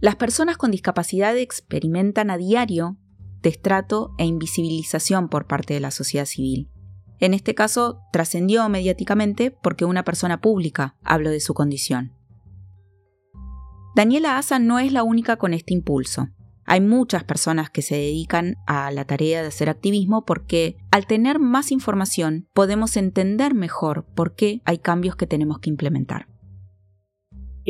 Las 0.02 0.16
personas 0.16 0.56
con 0.56 0.72
discapacidad 0.72 1.36
experimentan 1.38 2.30
a 2.30 2.38
diario 2.38 2.98
destrato 3.42 4.14
e 4.18 4.26
invisibilización 4.26 5.28
por 5.28 5.46
parte 5.46 5.74
de 5.74 5.82
la 5.82 5.92
sociedad 5.92 6.26
civil. 6.26 6.70
En 7.20 7.34
este 7.34 7.54
caso, 7.54 8.02
trascendió 8.14 8.68
mediáticamente 8.70 9.52
porque 9.52 9.84
una 9.84 10.04
persona 10.04 10.40
pública 10.40 10.96
habló 11.04 11.30
de 11.30 11.42
su 11.42 11.54
condición. 11.54 12.14
Daniela 13.96 14.38
Asa 14.38 14.60
no 14.60 14.80
es 14.80 14.94
la 14.94 15.04
única 15.04 15.36
con 15.36 15.54
este 15.54 15.74
impulso. 15.74 16.30
Hay 16.66 16.80
muchas 16.80 17.26
personas 17.26 17.70
que 17.70 17.82
se 17.82 17.96
dedican 17.96 18.56
a 18.68 18.92
la 18.92 19.04
tarea 19.04 19.42
de 19.42 19.48
hacer 19.48 19.70
activismo 19.70 20.24
porque 20.24 20.78
al 20.92 21.08
tener 21.08 21.40
más 21.40 21.72
información 21.72 22.48
podemos 22.54 22.96
entender 22.96 23.54
mejor 23.54 24.06
por 24.16 24.36
qué 24.36 24.62
hay 24.64 24.78
cambios 24.78 25.16
que 25.18 25.28
tenemos 25.28 25.60
que 25.60 25.72
implementar 25.72 26.28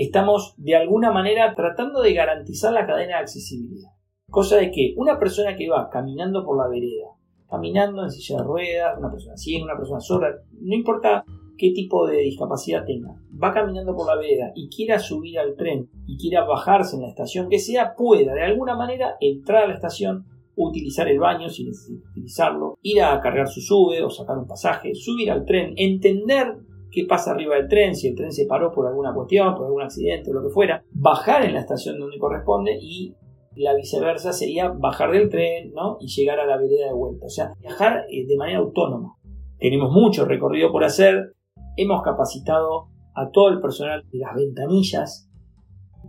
estamos 0.02 0.54
de 0.58 0.76
alguna 0.76 1.12
manera 1.12 1.54
tratando 1.56 2.02
de 2.02 2.14
garantizar 2.14 2.74
la 2.74 2.86
cadena 2.86 3.18
de 3.18 3.22
accesibilidad. 3.22 3.90
Cosa 4.30 4.58
de 4.58 4.72
que 4.72 4.94
una 4.98 5.18
persona 5.18 5.56
que 5.56 5.70
va 5.70 5.90
caminando 5.90 6.46
por 6.46 6.58
la 6.58 6.68
vereda, 6.68 7.08
caminando 7.50 8.04
en 8.04 8.12
silla 8.12 8.38
de 8.38 8.44
ruedas, 8.44 8.98
una 9.00 9.12
persona 9.12 9.36
ciega, 9.36 9.66
una 9.66 9.78
persona 9.78 10.00
sorda, 10.00 10.28
no 10.62 10.76
importa 10.76 11.26
qué 11.58 11.72
tipo 11.72 12.08
de 12.08 12.18
discapacidad 12.18 12.86
tenga, 12.86 13.16
va 13.32 13.54
caminando 13.54 13.96
por 13.96 14.08
la 14.08 14.16
vereda 14.16 14.52
y 14.56 14.70
quiera 14.70 15.00
subir 15.00 15.40
al 15.40 15.56
tren 15.56 15.90
y 16.08 16.18
quiera 16.18 16.46
bajarse 16.46 16.96
en 16.96 17.02
la 17.02 17.10
estación 17.10 17.50
que 17.50 17.60
sea, 17.60 17.96
pueda 17.96 18.34
de 18.34 18.44
alguna 18.44 18.76
manera 18.76 19.16
entrar 19.20 19.64
a 19.64 19.68
la 19.68 19.74
estación, 19.74 20.26
utilizar 20.56 21.08
el 21.08 21.20
baño 21.20 21.50
si 21.50 21.66
necesita 21.66 22.10
utilizarlo, 22.12 22.78
ir 22.82 23.02
a 23.02 23.20
cargar 23.22 23.48
su 23.48 23.62
sube 23.62 24.04
o 24.04 24.10
sacar 24.10 24.38
un 24.38 24.48
pasaje, 24.48 24.94
subir 24.94 25.32
al 25.32 25.46
tren, 25.46 25.74
entender 25.76 26.56
qué 26.92 27.06
pasa 27.06 27.32
arriba 27.32 27.56
del 27.56 27.68
tren, 27.68 27.96
si 27.96 28.08
el 28.08 28.16
tren 28.16 28.32
se 28.32 28.46
paró 28.46 28.72
por 28.72 28.88
alguna 28.88 29.14
cuestión, 29.14 29.56
por 29.56 29.66
algún 29.66 29.82
accidente 29.82 30.32
o 30.32 30.34
lo 30.34 30.44
que 30.44 30.50
fuera, 30.50 30.84
bajar 30.92 31.46
en 31.46 31.54
la 31.54 31.60
estación 31.60 32.00
donde 32.00 32.18
corresponde 32.18 32.78
y 32.82 33.16
la 33.56 33.76
viceversa 33.76 34.32
sería 34.32 34.70
bajar 34.70 35.12
del 35.12 35.30
tren 35.30 35.72
¿no? 35.74 35.98
y 36.00 36.08
llegar 36.08 36.40
a 36.40 36.46
la 36.46 36.58
vereda 36.58 36.88
de 36.88 36.94
vuelta. 36.94 37.26
O 37.26 37.30
sea, 37.30 37.54
viajar 37.60 38.06
eh, 38.10 38.26
de 38.26 38.38
manera 38.38 38.60
autónoma. 38.60 39.16
Tenemos 39.58 39.92
mucho 39.92 40.26
recorrido 40.26 40.72
por 40.72 40.84
hacer. 40.84 41.34
Hemos 41.76 42.02
capacitado 42.02 42.88
a 43.16 43.30
todo 43.32 43.50
el 43.50 43.60
personal 43.60 44.04
de 44.12 44.20
las 44.20 44.36
ventanillas 44.36 45.30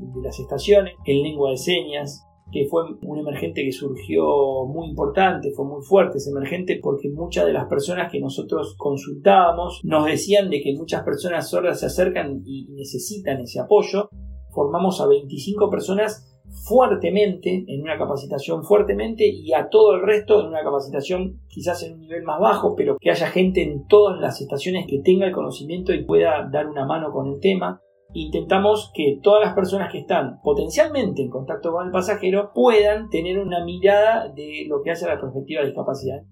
de 0.01 0.23
las 0.23 0.39
estaciones 0.39 0.95
en 1.05 1.23
lengua 1.23 1.51
de 1.51 1.57
señas, 1.57 2.27
que 2.52 2.66
fue 2.66 2.83
un 3.02 3.19
emergente 3.19 3.64
que 3.64 3.73
surgió 3.73 4.66
muy 4.66 4.88
importante, 4.88 5.50
fue 5.52 5.64
muy 5.66 5.83
fuerte 5.83 6.19
ese 6.19 6.30
emergente 6.30 6.78
porque 6.83 7.09
muchas 7.11 7.47
de 7.47 7.52
las 7.52 7.66
personas 7.66 8.11
que 8.11 8.21
nosotros 8.21 8.75
consultábamos 8.76 9.80
nos 9.85 10.07
decían 10.07 10.50
de 10.50 10.61
que 10.61 10.75
muchas 10.75 11.02
personas 11.02 11.49
sordas 11.49 11.80
se 11.80 11.87
acercan 11.87 12.42
y 12.45 12.69
necesitan 12.71 13.40
ese 13.40 13.61
apoyo. 13.61 14.09
Formamos 14.50 15.00
a 15.00 15.07
25 15.07 15.71
personas 15.71 16.26
fuertemente 16.66 17.64
en 17.69 17.83
una 17.83 17.97
capacitación 17.97 18.64
fuertemente 18.64 19.25
y 19.26 19.52
a 19.52 19.69
todo 19.69 19.95
el 19.95 20.02
resto 20.02 20.40
en 20.40 20.49
una 20.49 20.62
capacitación 20.62 21.40
quizás 21.49 21.83
en 21.85 21.95
un 21.95 22.00
nivel 22.00 22.25
más 22.25 22.40
bajo, 22.40 22.75
pero 22.75 22.97
que 23.00 23.11
haya 23.11 23.28
gente 23.28 23.62
en 23.62 23.87
todas 23.87 24.21
las 24.21 24.40
estaciones 24.40 24.87
que 24.88 25.00
tenga 25.00 25.26
el 25.26 25.33
conocimiento 25.33 25.92
y 25.92 26.04
pueda 26.04 26.49
dar 26.50 26.66
una 26.66 26.87
mano 26.87 27.12
con 27.12 27.28
el 27.28 27.40
tema 27.40 27.80
intentamos 28.12 28.90
que 28.95 29.19
todas 29.23 29.45
las 29.45 29.55
personas 29.55 29.90
que 29.93 29.99
están 29.99 30.40
potencialmente 30.43 31.23
en 31.23 31.31
contacto 31.31 31.73
con 31.73 31.87
el 31.87 31.93
pasajero 31.93 32.52
puedan 32.55 33.09
tener 33.09 33.38
una 33.38 33.64
mirada 33.64 34.29
de 34.29 34.67
lo 34.69 34.83
que 34.83 34.90
hace 34.90 35.07
la 35.07 35.21
perspectiva 35.21 35.61
de 35.61 35.69
discapacidad. 35.69 36.23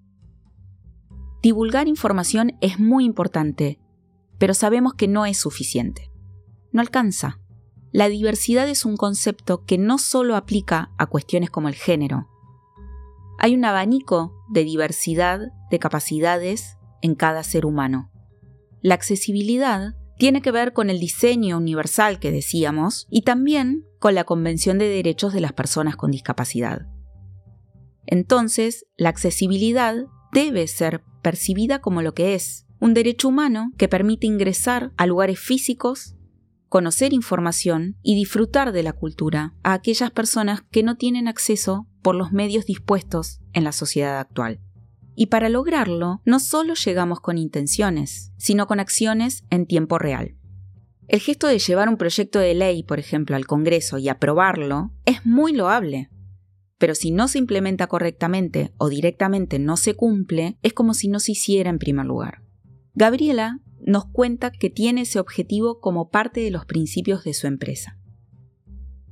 Divulgar 1.41 1.87
información 1.87 2.57
es 2.59 2.79
muy 2.79 3.05
importante, 3.05 3.79
pero 4.37 4.53
sabemos 4.53 4.93
que 4.93 5.07
no 5.07 5.25
es 5.25 5.37
suficiente. 5.37 6.11
No 6.71 6.81
alcanza. 6.81 7.39
La 7.91 8.09
diversidad 8.09 8.67
es 8.67 8.85
un 8.85 8.97
concepto 8.97 9.63
que 9.63 9.77
no 9.77 9.97
solo 9.97 10.35
aplica 10.35 10.91
a 10.97 11.07
cuestiones 11.07 11.49
como 11.49 11.69
el 11.69 11.75
género. 11.75 12.27
Hay 13.39 13.55
un 13.55 13.63
abanico 13.63 14.33
de 14.49 14.63
diversidad 14.65 15.39
de 15.71 15.79
capacidades 15.79 16.77
en 17.01 17.15
cada 17.15 17.43
ser 17.43 17.65
humano. 17.65 18.11
La 18.81 18.95
accesibilidad 18.95 19.95
tiene 20.19 20.41
que 20.41 20.51
ver 20.51 20.73
con 20.73 20.89
el 20.89 20.99
diseño 20.99 21.57
universal 21.57 22.19
que 22.19 22.31
decíamos 22.31 23.07
y 23.09 23.21
también 23.21 23.85
con 23.99 24.15
la 24.15 24.25
Convención 24.25 24.77
de 24.77 24.89
Derechos 24.89 25.31
de 25.31 25.39
las 25.39 25.53
Personas 25.53 25.95
con 25.95 26.11
Discapacidad. 26.11 26.87
Entonces, 28.05 28.85
la 28.97 29.07
accesibilidad 29.07 29.95
debe 30.33 30.67
ser 30.67 31.03
percibida 31.23 31.79
como 31.79 32.01
lo 32.01 32.13
que 32.13 32.35
es, 32.35 32.67
un 32.81 32.93
derecho 32.93 33.29
humano 33.29 33.71
que 33.77 33.87
permite 33.87 34.27
ingresar 34.27 34.91
a 34.97 35.05
lugares 35.05 35.39
físicos, 35.39 36.17
conocer 36.67 37.13
información 37.13 37.95
y 38.03 38.15
disfrutar 38.15 38.73
de 38.73 38.83
la 38.83 38.91
cultura 38.91 39.55
a 39.63 39.71
aquellas 39.71 40.11
personas 40.11 40.63
que 40.69 40.83
no 40.83 40.97
tienen 40.97 41.29
acceso 41.29 41.87
por 42.01 42.15
los 42.15 42.33
medios 42.33 42.65
dispuestos 42.65 43.39
en 43.53 43.63
la 43.63 43.71
sociedad 43.71 44.19
actual. 44.19 44.59
Y 45.21 45.25
para 45.25 45.49
lograrlo, 45.49 46.21
no 46.23 46.39
solo 46.39 46.75
llegamos 46.75 47.19
con 47.19 47.37
intenciones, 47.37 48.31
sino 48.37 48.67
con 48.67 48.79
acciones 48.79 49.43
en 49.49 49.65
tiempo 49.65 49.99
real. 49.99 50.37
El 51.09 51.19
gesto 51.19 51.47
de 51.47 51.59
llevar 51.59 51.89
un 51.89 51.97
proyecto 51.97 52.39
de 52.39 52.53
ley, 52.53 52.83
por 52.83 52.99
ejemplo, 52.99 53.35
al 53.35 53.45
Congreso 53.45 53.97
y 53.97 54.07
aprobarlo 54.07 54.93
es 55.03 55.25
muy 55.25 55.51
loable. 55.51 56.09
Pero 56.77 56.95
si 56.95 57.11
no 57.11 57.27
se 57.27 57.37
implementa 57.37 57.87
correctamente 57.87 58.71
o 58.77 58.87
directamente 58.87 59.59
no 59.59 59.75
se 59.75 59.93
cumple, 59.93 60.57
es 60.61 60.71
como 60.71 60.93
si 60.93 61.09
no 61.09 61.19
se 61.19 61.33
hiciera 61.33 61.69
en 61.69 61.79
primer 61.79 62.05
lugar. 62.05 62.41
Gabriela 62.93 63.59
nos 63.81 64.05
cuenta 64.05 64.51
que 64.51 64.69
tiene 64.69 65.01
ese 65.01 65.19
objetivo 65.19 65.81
como 65.81 66.11
parte 66.11 66.39
de 66.39 66.51
los 66.51 66.65
principios 66.65 67.25
de 67.25 67.33
su 67.33 67.45
empresa 67.45 67.98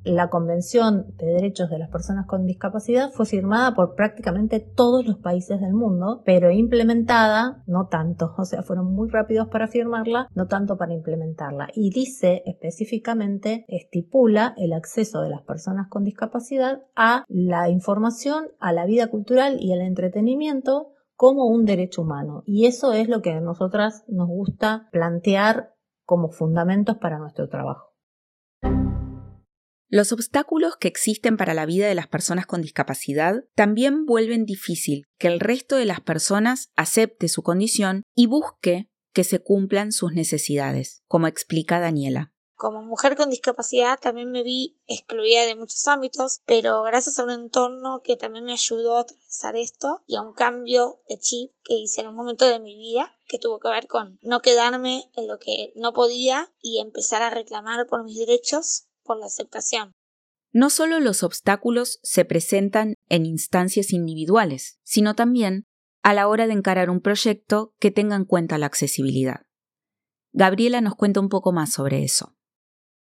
la 0.07 0.29
Convención 0.29 1.13
de 1.17 1.27
Derechos 1.27 1.69
de 1.69 1.79
las 1.79 1.89
Personas 1.89 2.25
con 2.25 2.45
Discapacidad 2.45 3.11
fue 3.11 3.25
firmada 3.25 3.73
por 3.75 3.95
prácticamente 3.95 4.59
todos 4.59 5.05
los 5.05 5.17
países 5.17 5.61
del 5.61 5.73
mundo, 5.73 6.21
pero 6.25 6.51
implementada 6.51 7.63
no 7.67 7.87
tanto, 7.87 8.33
o 8.37 8.45
sea, 8.45 8.63
fueron 8.63 8.93
muy 8.93 9.09
rápidos 9.09 9.47
para 9.49 9.67
firmarla, 9.67 10.27
no 10.33 10.47
tanto 10.47 10.77
para 10.77 10.93
implementarla. 10.93 11.67
Y 11.73 11.89
dice 11.91 12.43
específicamente, 12.45 13.65
estipula 13.67 14.53
el 14.57 14.73
acceso 14.73 15.21
de 15.21 15.29
las 15.29 15.41
personas 15.41 15.87
con 15.89 16.03
discapacidad 16.03 16.83
a 16.95 17.23
la 17.27 17.69
información, 17.69 18.47
a 18.59 18.71
la 18.71 18.85
vida 18.85 19.07
cultural 19.07 19.57
y 19.59 19.73
al 19.73 19.81
entretenimiento 19.81 20.93
como 21.15 21.47
un 21.47 21.65
derecho 21.65 22.03
humano. 22.03 22.43
Y 22.45 22.67
eso 22.67 22.93
es 22.93 23.09
lo 23.09 23.21
que 23.21 23.31
a 23.31 23.41
nosotras 23.41 24.03
nos 24.07 24.27
gusta 24.27 24.87
plantear 24.91 25.73
como 26.05 26.29
fundamentos 26.29 26.97
para 26.97 27.19
nuestro 27.19 27.49
trabajo. 27.49 27.96
Los 29.89 30.11
obstáculos 30.11 30.75
que 30.75 30.89
existen 30.89 31.37
para 31.37 31.53
la 31.53 31.65
vida 31.65 31.87
de 31.87 31.95
las 31.95 32.07
personas 32.07 32.45
con 32.45 32.61
discapacidad 32.61 33.45
también 33.55 34.05
vuelven 34.05 34.45
difícil 34.45 35.05
que 35.17 35.27
el 35.27 35.39
resto 35.39 35.77
de 35.77 35.85
las 35.85 36.01
personas 36.01 36.67
acepte 36.75 37.29
su 37.29 37.41
condición 37.41 38.03
y 38.13 38.27
busque 38.27 38.89
que 39.13 39.23
se 39.23 39.39
cumplan 39.39 39.93
sus 39.93 40.11
necesidades, 40.11 41.03
como 41.07 41.27
explica 41.27 41.79
Daniela. 41.79 42.33
Como 42.55 42.81
mujer 42.81 43.15
con 43.15 43.29
discapacidad 43.29 43.97
también 43.97 44.29
me 44.31 44.43
vi 44.43 44.77
excluida 44.87 45.45
de 45.45 45.55
muchos 45.55 45.87
ámbitos, 45.87 46.41
pero 46.45 46.81
gracias 46.83 47.19
a 47.19 47.23
un 47.23 47.29
entorno 47.29 48.01
que 48.03 48.17
también 48.17 48.43
me 48.45 48.53
ayudó 48.53 48.97
a 48.97 49.01
atravesar 49.01 49.55
esto 49.55 50.01
y 50.05 50.17
a 50.17 50.21
un 50.21 50.33
cambio 50.33 50.99
de 51.07 51.17
chip 51.19 51.51
que 51.63 51.75
hice 51.75 52.01
en 52.01 52.07
un 52.07 52.15
momento 52.15 52.45
de 52.45 52.59
mi 52.59 52.75
vida 52.75 53.15
que 53.27 53.39
tuvo 53.39 53.59
que 53.59 53.69
ver 53.69 53.87
con 53.87 54.19
no 54.21 54.41
quedarme 54.41 55.09
en 55.15 55.27
lo 55.27 55.37
que 55.37 55.71
no 55.75 55.93
podía 55.93 56.51
y 56.59 56.79
empezar 56.79 57.21
a 57.21 57.29
reclamar 57.29 57.85
por 57.87 58.03
mis 58.03 58.17
derechos 58.17 58.86
por 59.07 59.17
la 59.17 59.25
aceptación. 59.25 59.93
No 60.53 60.69
solo 60.69 60.99
los 60.99 61.23
obstáculos 61.23 61.99
se 62.03 62.25
presentan 62.25 62.93
en 63.09 63.25
instancias 63.25 63.91
individuales, 63.91 64.79
sino 64.83 65.15
también 65.15 65.65
a 66.03 66.13
la 66.13 66.27
hora 66.27 66.47
de 66.47 66.53
encarar 66.53 66.89
un 66.89 67.01
proyecto 67.01 67.73
que 67.79 67.91
tenga 67.91 68.15
en 68.15 68.25
cuenta 68.25 68.57
la 68.57 68.67
accesibilidad. 68.67 69.41
Gabriela 70.31 70.81
nos 70.81 70.95
cuenta 70.95 71.19
un 71.19 71.29
poco 71.29 71.51
más 71.51 71.73
sobre 71.73 72.03
eso. 72.03 72.37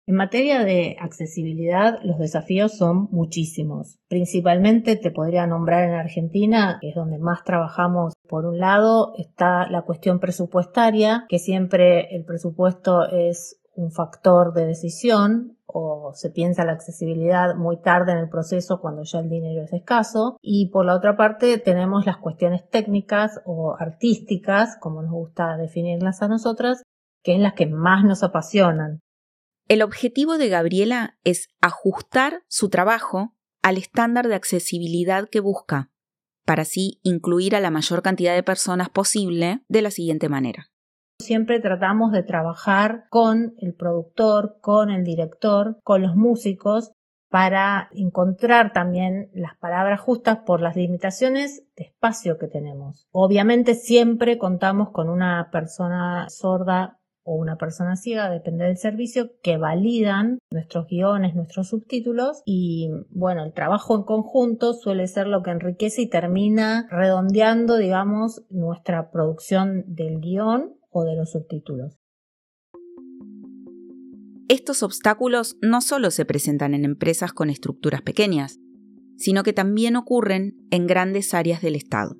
En 0.06 0.14
materia 0.14 0.64
de 0.64 0.96
accesibilidad, 1.00 1.98
los 2.02 2.18
desafíos 2.18 2.78
son 2.78 3.08
muchísimos. 3.10 3.98
Principalmente 4.08 4.96
te 4.96 5.10
podría 5.10 5.46
nombrar 5.46 5.84
en 5.84 5.94
Argentina, 5.96 6.78
que 6.80 6.88
es 6.88 6.94
donde 6.94 7.18
más 7.18 7.44
trabajamos. 7.44 8.14
Por 8.26 8.46
un 8.46 8.58
lado 8.58 9.12
está 9.18 9.68
la 9.68 9.82
cuestión 9.82 10.18
presupuestaria, 10.18 11.26
que 11.28 11.38
siempre 11.38 12.16
el 12.16 12.24
presupuesto 12.24 13.06
es 13.06 13.60
un 13.78 13.92
factor 13.92 14.52
de 14.52 14.66
decisión 14.66 15.56
o 15.66 16.12
se 16.14 16.30
piensa 16.30 16.64
la 16.64 16.72
accesibilidad 16.72 17.54
muy 17.54 17.80
tarde 17.80 18.12
en 18.12 18.18
el 18.18 18.28
proceso 18.28 18.80
cuando 18.80 19.02
ya 19.04 19.20
el 19.20 19.28
dinero 19.28 19.62
es 19.62 19.72
escaso. 19.72 20.36
Y 20.42 20.70
por 20.70 20.84
la 20.84 20.96
otra 20.96 21.16
parte 21.16 21.58
tenemos 21.58 22.06
las 22.06 22.16
cuestiones 22.16 22.68
técnicas 22.68 23.40
o 23.44 23.76
artísticas, 23.78 24.76
como 24.80 25.02
nos 25.02 25.12
gusta 25.12 25.56
definirlas 25.56 26.22
a 26.22 26.28
nosotras, 26.28 26.82
que 27.22 27.34
es 27.34 27.40
las 27.40 27.54
que 27.54 27.66
más 27.66 28.04
nos 28.04 28.22
apasionan. 28.22 29.00
El 29.68 29.82
objetivo 29.82 30.38
de 30.38 30.48
Gabriela 30.48 31.18
es 31.24 31.48
ajustar 31.60 32.42
su 32.48 32.70
trabajo 32.70 33.34
al 33.62 33.76
estándar 33.76 34.26
de 34.26 34.34
accesibilidad 34.34 35.28
que 35.28 35.40
busca, 35.40 35.90
para 36.46 36.62
así 36.62 36.98
incluir 37.02 37.54
a 37.54 37.60
la 37.60 37.70
mayor 37.70 38.02
cantidad 38.02 38.34
de 38.34 38.42
personas 38.42 38.88
posible 38.88 39.62
de 39.68 39.82
la 39.82 39.90
siguiente 39.90 40.28
manera. 40.28 40.70
Siempre 41.28 41.60
tratamos 41.60 42.10
de 42.12 42.22
trabajar 42.22 43.04
con 43.10 43.52
el 43.58 43.74
productor, 43.74 44.56
con 44.62 44.88
el 44.88 45.04
director, 45.04 45.76
con 45.84 46.00
los 46.00 46.16
músicos 46.16 46.92
para 47.28 47.90
encontrar 47.92 48.72
también 48.72 49.28
las 49.34 49.54
palabras 49.58 50.00
justas 50.00 50.38
por 50.46 50.62
las 50.62 50.74
limitaciones 50.74 51.66
de 51.76 51.84
espacio 51.84 52.38
que 52.38 52.48
tenemos. 52.48 53.08
Obviamente 53.12 53.74
siempre 53.74 54.38
contamos 54.38 54.88
con 54.90 55.10
una 55.10 55.50
persona 55.52 56.30
sorda 56.30 56.98
o 57.24 57.34
una 57.34 57.56
persona 57.56 57.96
ciega, 57.96 58.30
depende 58.30 58.64
del 58.64 58.78
servicio, 58.78 59.32
que 59.42 59.58
validan 59.58 60.38
nuestros 60.50 60.86
guiones, 60.86 61.34
nuestros 61.34 61.68
subtítulos 61.68 62.40
y 62.46 62.88
bueno, 63.10 63.44
el 63.44 63.52
trabajo 63.52 63.94
en 63.96 64.04
conjunto 64.04 64.72
suele 64.72 65.06
ser 65.06 65.26
lo 65.26 65.42
que 65.42 65.50
enriquece 65.50 66.00
y 66.00 66.08
termina 66.08 66.88
redondeando, 66.90 67.76
digamos, 67.76 68.46
nuestra 68.48 69.10
producción 69.10 69.84
del 69.88 70.20
guion 70.20 70.77
o 70.98 71.04
de 71.04 71.16
los 71.16 71.30
subtítulos. 71.30 71.98
Estos 74.48 74.82
obstáculos 74.82 75.56
no 75.60 75.80
solo 75.80 76.10
se 76.10 76.24
presentan 76.24 76.72
en 76.72 76.84
empresas 76.84 77.32
con 77.32 77.50
estructuras 77.50 78.00
pequeñas, 78.02 78.58
sino 79.16 79.42
que 79.42 79.52
también 79.52 79.96
ocurren 79.96 80.56
en 80.70 80.86
grandes 80.86 81.34
áreas 81.34 81.60
del 81.60 81.74
Estado. 81.74 82.16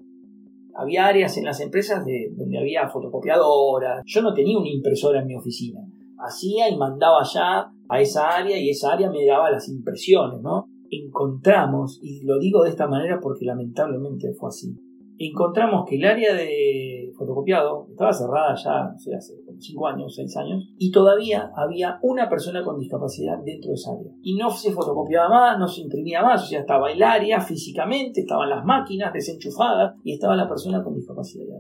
Había 0.75 1.07
áreas 1.07 1.37
en 1.38 1.45
las 1.45 1.61
empresas 1.61 2.05
donde 2.37 2.59
había 2.59 2.88
fotocopiadoras. 2.88 4.03
Yo 4.05 4.23
no 4.23 4.35
tenía 4.35 4.59
una 4.59 4.69
impresora 4.69 5.21
en 5.21 5.27
mi 5.27 5.37
oficina. 5.37 5.81
Hacía 6.19 6.69
y 6.69 6.77
mandaba 6.77 7.23
ya 7.25 7.73
a 7.88 8.01
esa 8.01 8.29
área 8.29 8.59
y 8.59 8.71
esa 8.71 8.93
área 8.93 9.11
me 9.11 9.25
daba 9.25 9.51
las 9.51 9.69
impresiones, 9.69 10.41
¿no? 10.43 10.67
Encontramos, 10.91 11.99
y 12.03 12.25
lo 12.25 12.38
digo 12.38 12.62
de 12.62 12.71
esta 12.71 12.87
manera 12.87 13.21
porque 13.21 13.45
lamentablemente 13.45 14.33
fue 14.38 14.49
así, 14.49 14.75
encontramos 15.19 15.85
que 15.89 15.97
el 15.97 16.05
área 16.05 16.35
de 16.35 17.11
fotocopiado 17.17 17.87
estaba 17.91 18.13
cerrada 18.13 18.55
ya, 18.55 18.93
no 18.93 18.99
sé, 18.99 19.15
hace 19.15 19.35
como 19.45 19.61
5 19.61 19.87
años, 19.87 20.15
6 20.15 20.37
años, 20.37 20.69
y 20.79 20.91
todavía 20.91 21.51
había 21.57 21.99
una 22.03 22.29
persona 22.29 22.65
con 22.65 22.79
discapacidad 22.79 23.39
dentro 23.45 23.71
de 23.71 23.75
esa 23.75 23.93
área. 23.93 24.13
Y 24.23 24.37
no 24.37 24.51
se 24.51 24.73
fotocopiaba 24.73 25.29
más, 25.29 25.59
no 25.59 25.67
se 25.67 25.83
imprimía 25.83 26.23
más, 26.23 26.45
o 26.45 26.47
sea, 26.47 26.61
estaba 26.61 26.91
el 26.91 27.03
área 27.03 27.41
físicamente, 27.41 28.21
estaban 28.21 28.51
las 28.51 28.65
máquinas 28.65 29.13
desenchufadas 29.13 29.97
y 30.05 30.13
estaba 30.13 30.37
la 30.37 30.49
persona 30.49 30.83
con 30.83 30.95
discapacidad. 30.95 31.59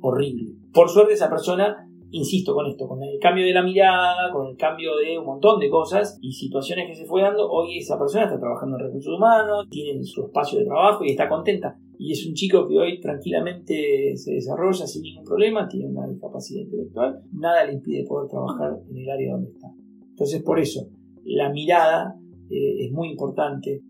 Horrible. 0.00 0.54
Por 0.72 0.88
suerte 0.88 1.14
esa 1.14 1.30
persona 1.30 1.88
insisto 2.14 2.54
con 2.54 2.66
esto, 2.66 2.86
con 2.86 3.02
el 3.02 3.18
cambio 3.18 3.44
de 3.44 3.52
la 3.52 3.62
mirada, 3.62 4.30
con 4.32 4.46
el 4.46 4.56
cambio 4.56 4.96
de 4.96 5.18
un 5.18 5.26
montón 5.26 5.58
de 5.58 5.68
cosas 5.68 6.16
y 6.22 6.32
situaciones 6.32 6.86
que 6.86 6.94
se 6.94 7.06
fue 7.06 7.22
dando, 7.22 7.50
hoy 7.50 7.78
esa 7.78 7.98
persona 7.98 8.24
está 8.24 8.38
trabajando 8.38 8.76
en 8.76 8.86
recursos 8.86 9.16
humanos, 9.16 9.66
tiene 9.68 10.02
su 10.04 10.22
espacio 10.22 10.60
de 10.60 10.66
trabajo 10.66 11.04
y 11.04 11.10
está 11.10 11.28
contenta. 11.28 11.76
Y 11.98 12.12
es 12.12 12.26
un 12.26 12.34
chico 12.34 12.66
que 12.68 12.78
hoy 12.78 13.00
tranquilamente 13.00 14.16
se 14.16 14.32
desarrolla 14.32 14.86
sin 14.86 15.02
ningún 15.02 15.24
problema, 15.24 15.68
tiene 15.68 15.86
una 15.86 16.06
discapacidad 16.06 16.62
intelectual, 16.62 17.22
nada 17.32 17.64
le 17.64 17.74
impide 17.74 18.04
poder 18.04 18.30
trabajar 18.30 18.80
en 18.90 18.98
el 18.98 19.10
área 19.10 19.32
donde 19.32 19.50
está. 19.50 19.68
Entonces 20.10 20.42
por 20.42 20.58
eso, 20.58 20.88
la 21.24 21.50
mirada 21.50 22.16
eh, 22.50 22.86
es 22.86 22.92
muy 22.92 23.10
importante. 23.10 23.82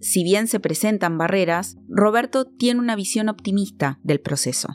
Si 0.00 0.22
bien 0.22 0.46
se 0.46 0.60
presentan 0.60 1.18
barreras, 1.18 1.78
Roberto 1.88 2.44
tiene 2.44 2.80
una 2.80 2.96
visión 2.96 3.28
optimista 3.28 3.98
del 4.02 4.20
proceso. 4.20 4.68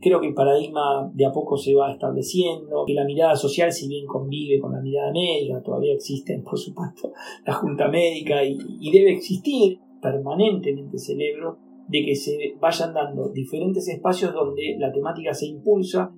Creo 0.00 0.20
que 0.20 0.28
el 0.28 0.34
paradigma 0.34 1.10
de 1.12 1.26
a 1.26 1.30
poco 1.30 1.58
se 1.58 1.74
va 1.74 1.92
estableciendo, 1.92 2.84
que 2.86 2.94
la 2.94 3.04
mirada 3.04 3.36
social, 3.36 3.70
si 3.70 3.86
bien 3.86 4.06
convive 4.06 4.58
con 4.58 4.72
la 4.72 4.80
mirada 4.80 5.12
médica, 5.12 5.62
todavía 5.62 5.92
existe, 5.92 6.38
por 6.44 6.58
supuesto, 6.58 7.12
la 7.46 7.52
junta 7.52 7.88
médica 7.88 8.42
y, 8.42 8.90
debe 8.90 9.12
existir 9.12 9.78
permanentemente, 10.00 10.98
celebro, 10.98 11.58
de 11.90 12.04
que 12.04 12.14
se 12.14 12.54
vayan 12.60 12.94
dando 12.94 13.30
diferentes 13.30 13.88
espacios 13.88 14.32
donde 14.32 14.76
la 14.78 14.92
temática 14.92 15.34
se 15.34 15.46
impulsa 15.46 16.12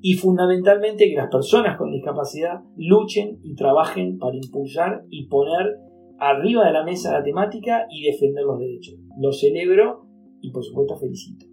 y 0.00 0.14
fundamentalmente 0.14 1.08
que 1.08 1.16
las 1.16 1.30
personas 1.30 1.76
con 1.76 1.90
discapacidad 1.90 2.60
luchen 2.76 3.40
y 3.42 3.56
trabajen 3.56 4.18
para 4.18 4.36
impulsar 4.36 5.04
y 5.10 5.26
poner 5.26 5.78
arriba 6.18 6.66
de 6.66 6.72
la 6.72 6.84
mesa 6.84 7.12
la 7.12 7.24
temática 7.24 7.86
y 7.90 8.04
defender 8.04 8.44
los 8.44 8.60
derechos. 8.60 8.94
Lo 9.18 9.32
celebro 9.32 10.06
y 10.40 10.52
por 10.52 10.64
supuesto 10.64 10.96
felicito. 10.96 11.46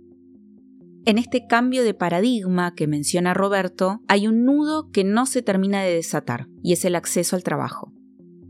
En 1.05 1.17
este 1.17 1.47
cambio 1.47 1.83
de 1.83 1.93
paradigma 1.93 2.75
que 2.75 2.88
menciona 2.88 3.33
Roberto, 3.33 3.99
hay 4.07 4.27
un 4.27 4.45
nudo 4.45 4.91
que 4.91 5.03
no 5.03 5.25
se 5.25 5.41
termina 5.41 5.83
de 5.83 5.95
desatar, 5.95 6.45
y 6.62 6.71
es 6.71 6.86
el 6.86 6.95
acceso 6.95 7.36
al 7.36 7.43
trabajo. 7.43 7.92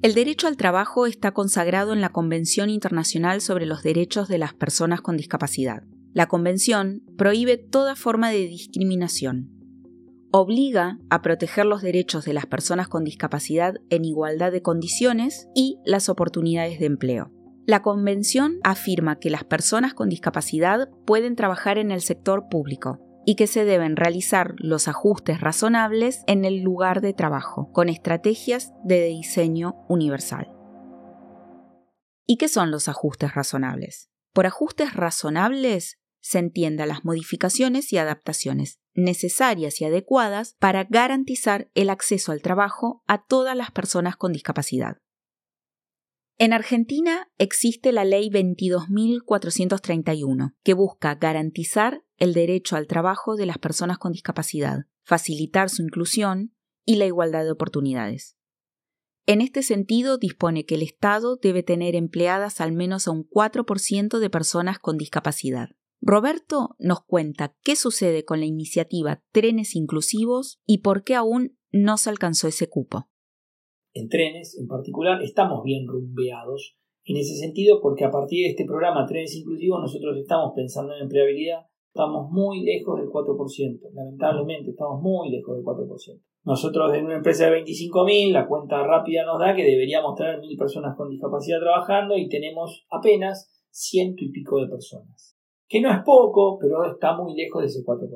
El 0.03 0.15
derecho 0.15 0.47
al 0.47 0.57
trabajo 0.57 1.05
está 1.05 1.31
consagrado 1.31 1.93
en 1.93 2.01
la 2.01 2.09
Convención 2.09 2.69
Internacional 2.69 3.39
sobre 3.39 3.65
los 3.65 3.83
Derechos 3.83 4.27
de 4.27 4.37
las 4.37 4.53
Personas 4.53 4.99
con 4.99 5.15
Discapacidad. 5.15 5.83
La 6.11 6.27
Convención 6.27 7.03
prohíbe 7.17 7.55
toda 7.55 7.95
forma 7.95 8.29
de 8.29 8.45
discriminación. 8.45 9.49
Obliga 10.29 10.99
a 11.09 11.21
proteger 11.21 11.65
los 11.65 11.81
derechos 11.81 12.25
de 12.25 12.33
las 12.33 12.45
personas 12.47 12.89
con 12.89 13.05
discapacidad 13.05 13.75
en 13.89 14.03
igualdad 14.03 14.51
de 14.51 14.61
condiciones 14.61 15.47
y 15.55 15.79
las 15.85 16.09
oportunidades 16.09 16.81
de 16.81 16.87
empleo. 16.87 17.31
La 17.65 17.81
Convención 17.81 18.57
afirma 18.65 19.19
que 19.19 19.29
las 19.29 19.45
personas 19.45 19.93
con 19.93 20.09
discapacidad 20.09 20.89
pueden 21.05 21.37
trabajar 21.37 21.77
en 21.77 21.91
el 21.91 22.01
sector 22.01 22.49
público 22.49 22.99
y 23.25 23.35
que 23.35 23.47
se 23.47 23.65
deben 23.65 23.95
realizar 23.95 24.53
los 24.57 24.87
ajustes 24.87 25.41
razonables 25.41 26.23
en 26.27 26.45
el 26.45 26.61
lugar 26.61 27.01
de 27.01 27.13
trabajo, 27.13 27.71
con 27.71 27.89
estrategias 27.89 28.73
de 28.83 29.05
diseño 29.05 29.75
universal. 29.87 30.51
¿Y 32.25 32.37
qué 32.37 32.47
son 32.47 32.71
los 32.71 32.87
ajustes 32.87 33.33
razonables? 33.33 34.09
Por 34.33 34.45
ajustes 34.45 34.93
razonables 34.93 35.99
se 36.19 36.39
entiendan 36.39 36.87
las 36.87 37.03
modificaciones 37.03 37.91
y 37.91 37.97
adaptaciones 37.97 38.79
necesarias 38.93 39.81
y 39.81 39.85
adecuadas 39.85 40.55
para 40.59 40.85
garantizar 40.85 41.69
el 41.73 41.89
acceso 41.89 42.31
al 42.31 42.41
trabajo 42.41 43.03
a 43.07 43.25
todas 43.25 43.57
las 43.57 43.71
personas 43.71 44.15
con 44.15 44.31
discapacidad. 44.31 44.99
En 46.37 46.53
Argentina 46.53 47.29
existe 47.37 47.91
la 47.91 48.05
Ley 48.05 48.29
22.431, 48.29 50.55
que 50.63 50.73
busca 50.73 51.15
garantizar 51.15 52.05
el 52.23 52.33
derecho 52.33 52.77
al 52.77 52.87
trabajo 52.87 53.35
de 53.35 53.45
las 53.45 53.57
personas 53.57 53.97
con 53.97 54.13
discapacidad, 54.13 54.85
facilitar 55.03 55.69
su 55.69 55.81
inclusión 55.81 56.55
y 56.85 56.95
la 56.95 57.05
igualdad 57.05 57.43
de 57.43 57.51
oportunidades. 57.51 58.37
En 59.25 59.41
este 59.41 59.61
sentido, 59.61 60.17
dispone 60.17 60.65
que 60.65 60.75
el 60.75 60.83
Estado 60.83 61.35
debe 61.35 61.63
tener 61.63 61.95
empleadas 61.95 62.61
al 62.61 62.71
menos 62.71 63.09
a 63.09 63.11
un 63.11 63.27
4% 63.29 64.19
de 64.19 64.29
personas 64.29 64.79
con 64.79 64.97
discapacidad. 64.97 65.71
Roberto 65.99 66.77
nos 66.79 67.03
cuenta 67.03 67.57
qué 67.61 67.75
sucede 67.75 68.23
con 68.23 68.39
la 68.39 68.45
iniciativa 68.45 69.21
Trenes 69.33 69.75
Inclusivos 69.75 70.61
y 70.65 70.77
por 70.77 71.03
qué 71.03 71.15
aún 71.15 71.57
no 71.73 71.97
se 71.97 72.09
alcanzó 72.09 72.47
ese 72.47 72.69
cupo. 72.69 73.09
En 73.93 74.07
trenes, 74.07 74.57
en 74.57 74.67
particular, 74.67 75.21
estamos 75.21 75.61
bien 75.65 75.87
rumbeados 75.87 76.77
en 77.03 77.17
ese 77.17 77.35
sentido 77.35 77.81
porque 77.81 78.05
a 78.05 78.11
partir 78.11 78.45
de 78.45 78.51
este 78.51 78.63
programa 78.63 79.05
Trenes 79.07 79.35
Inclusivos 79.35 79.81
nosotros 79.81 80.17
estamos 80.17 80.53
pensando 80.55 80.95
en 80.95 81.01
empleabilidad, 81.01 81.67
estamos 81.93 82.31
muy 82.31 82.63
lejos 82.63 82.99
del 82.99 83.07
4%, 83.07 83.93
lamentablemente 83.93 84.71
estamos 84.71 84.99
muy 84.99 85.29
lejos 85.29 85.55
del 85.55 85.63
4%. 85.63 86.21
Nosotros 86.43 86.91
en 86.95 87.05
una 87.05 87.17
empresa 87.17 87.45
de 87.45 87.63
25.000, 87.63 88.31
la 88.31 88.47
cuenta 88.47 88.83
rápida 88.83 89.23
nos 89.23 89.39
da 89.39 89.55
que 89.55 89.63
deberíamos 89.63 90.15
tener 90.15 90.39
1.000 90.39 90.57
personas 90.57 90.97
con 90.97 91.09
discapacidad 91.09 91.59
trabajando 91.59 92.17
y 92.17 92.27
tenemos 92.27 92.85
apenas 92.89 93.47
ciento 93.69 94.25
y 94.25 94.31
pico 94.31 94.59
de 94.59 94.69
personas. 94.69 95.37
Que 95.67 95.81
no 95.81 95.91
es 95.91 95.99
poco, 96.03 96.57
pero 96.59 96.83
está 96.83 97.15
muy 97.15 97.35
lejos 97.35 97.61
de 97.61 97.67
ese 97.67 97.83
4%. 97.85 98.09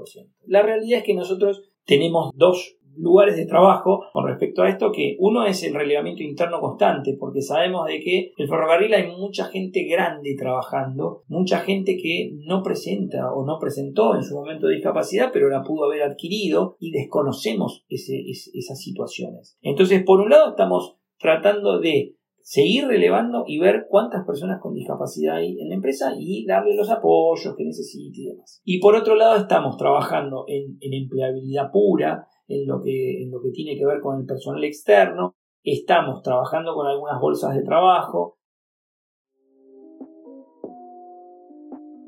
La 0.47 0.63
realidad 0.63 0.99
es 0.99 1.05
que 1.05 1.13
nosotros 1.13 1.61
tenemos 1.85 2.31
dos 2.35 2.76
lugares 2.97 3.35
de 3.35 3.45
trabajo 3.45 4.03
con 4.13 4.27
respecto 4.27 4.63
a 4.63 4.69
esto, 4.69 4.91
que 4.91 5.15
uno 5.19 5.45
es 5.45 5.63
el 5.63 5.73
relevamiento 5.73 6.23
interno 6.23 6.59
constante, 6.59 7.15
porque 7.19 7.41
sabemos 7.41 7.85
de 7.87 7.99
que 7.99 8.33
el 8.37 8.47
ferrocarril 8.47 8.93
hay 8.93 9.07
mucha 9.07 9.45
gente 9.45 9.83
grande 9.83 10.35
trabajando, 10.37 11.23
mucha 11.27 11.59
gente 11.59 11.97
que 11.97 12.31
no 12.45 12.63
presenta 12.63 13.33
o 13.33 13.45
no 13.45 13.59
presentó 13.59 14.15
en 14.15 14.23
su 14.23 14.35
momento 14.35 14.67
discapacidad, 14.67 15.29
pero 15.31 15.49
la 15.49 15.63
pudo 15.63 15.85
haber 15.85 16.03
adquirido 16.03 16.77
y 16.79 16.91
desconocemos 16.91 17.85
esas 17.89 18.79
situaciones. 18.79 19.57
Entonces, 19.61 20.03
por 20.03 20.19
un 20.19 20.29
lado, 20.29 20.49
estamos 20.49 20.97
tratando 21.19 21.79
de 21.79 22.17
seguir 22.41 22.87
relevando 22.87 23.43
y 23.45 23.59
ver 23.59 23.87
cuántas 23.89 24.25
personas 24.25 24.61
con 24.61 24.73
discapacidad 24.73 25.35
hay 25.35 25.59
en 25.59 25.67
la 25.67 25.75
empresa 25.75 26.13
y 26.17 26.45
darle 26.45 26.77
los 26.77 26.89
apoyos 26.89 27.53
que 27.57 27.65
necesite 27.65 28.21
y 28.21 28.29
demás. 28.29 28.61
Y 28.63 28.79
por 28.79 28.95
otro 28.95 29.15
lado, 29.15 29.35
estamos 29.35 29.75
trabajando 29.75 30.45
en, 30.47 30.77
en 30.79 30.93
empleabilidad 30.93 31.71
pura, 31.73 32.29
en 32.47 32.67
lo, 32.67 32.81
que, 32.81 33.23
en 33.23 33.31
lo 33.31 33.41
que 33.41 33.51
tiene 33.51 33.77
que 33.77 33.85
ver 33.85 33.99
con 34.01 34.19
el 34.19 34.25
personal 34.25 34.63
externo. 34.63 35.35
Estamos 35.63 36.21
trabajando 36.21 36.73
con 36.73 36.87
algunas 36.87 37.19
bolsas 37.19 37.55
de 37.55 37.63
trabajo. 37.63 38.37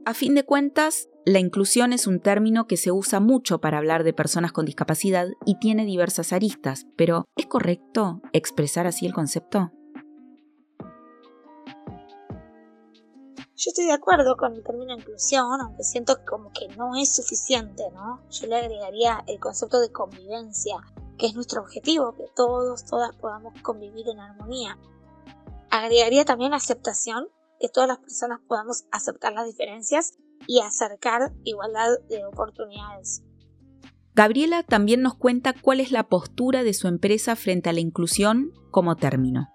A 0.06 0.14
fin 0.14 0.34
de 0.34 0.44
cuentas, 0.44 1.10
la 1.26 1.40
inclusión 1.40 1.94
es 1.94 2.08
un 2.08 2.20
término 2.20 2.66
que 2.66 2.78
se 2.78 2.92
usa 2.92 3.20
mucho 3.20 3.62
para 3.62 3.78
hablar 3.78 4.04
de 4.04 4.14
personas 4.14 4.52
con 4.52 4.66
discapacidad 4.66 5.28
y 5.46 5.60
tiene 5.60 5.86
diversas 5.86 6.34
aristas, 6.34 6.88
pero 6.96 7.26
¿es 7.36 7.46
correcto 7.46 8.22
expresar 8.34 8.88
así 8.88 9.06
el 9.06 9.14
concepto? 9.14 9.72
Yo 13.62 13.72
estoy 13.72 13.88
de 13.88 13.92
acuerdo 13.92 14.38
con 14.38 14.56
el 14.56 14.64
término 14.64 14.94
inclusión, 14.94 15.60
aunque 15.60 15.84
siento 15.84 16.24
como 16.26 16.50
que 16.54 16.70
no 16.78 16.96
es 16.96 17.14
suficiente, 17.14 17.84
¿no? 17.94 18.22
Yo 18.30 18.48
le 18.48 18.56
agregaría 18.56 19.22
el 19.28 19.38
concepto 19.38 19.82
de 19.82 19.92
convivencia, 19.92 20.78
que 21.18 21.26
es 21.26 21.36
nuestro 21.36 21.60
objetivo, 21.64 22.16
que 22.16 22.24
todos, 22.34 22.86
todas 22.86 23.14
podamos 23.18 23.62
convivir 23.62 24.08
en 24.08 24.20
armonía. 24.20 24.80
Agregaría 25.70 26.24
también 26.24 26.54
aceptación, 26.54 27.28
que 27.60 27.68
todas 27.68 27.90
las 27.90 27.98
personas 27.98 28.40
podamos 28.48 28.86
aceptar 28.94 29.34
las 29.34 29.46
diferencias 29.46 30.14
y 30.48 30.62
acercar 30.62 31.34
igualdad 31.44 32.00
de 32.08 32.24
oportunidades. 32.24 33.24
Gabriela 34.16 34.64
también 34.64 35.02
nos 35.02 35.16
cuenta 35.16 35.54
cuál 35.54 35.82
es 35.82 35.92
la 35.92 36.08
postura 36.08 36.64
de 36.64 36.74
su 36.74 36.88
empresa 36.88 37.36
frente 37.36 37.70
a 37.70 37.74
la 37.74 37.82
inclusión 37.82 38.54
como 38.72 38.96
término 38.96 39.50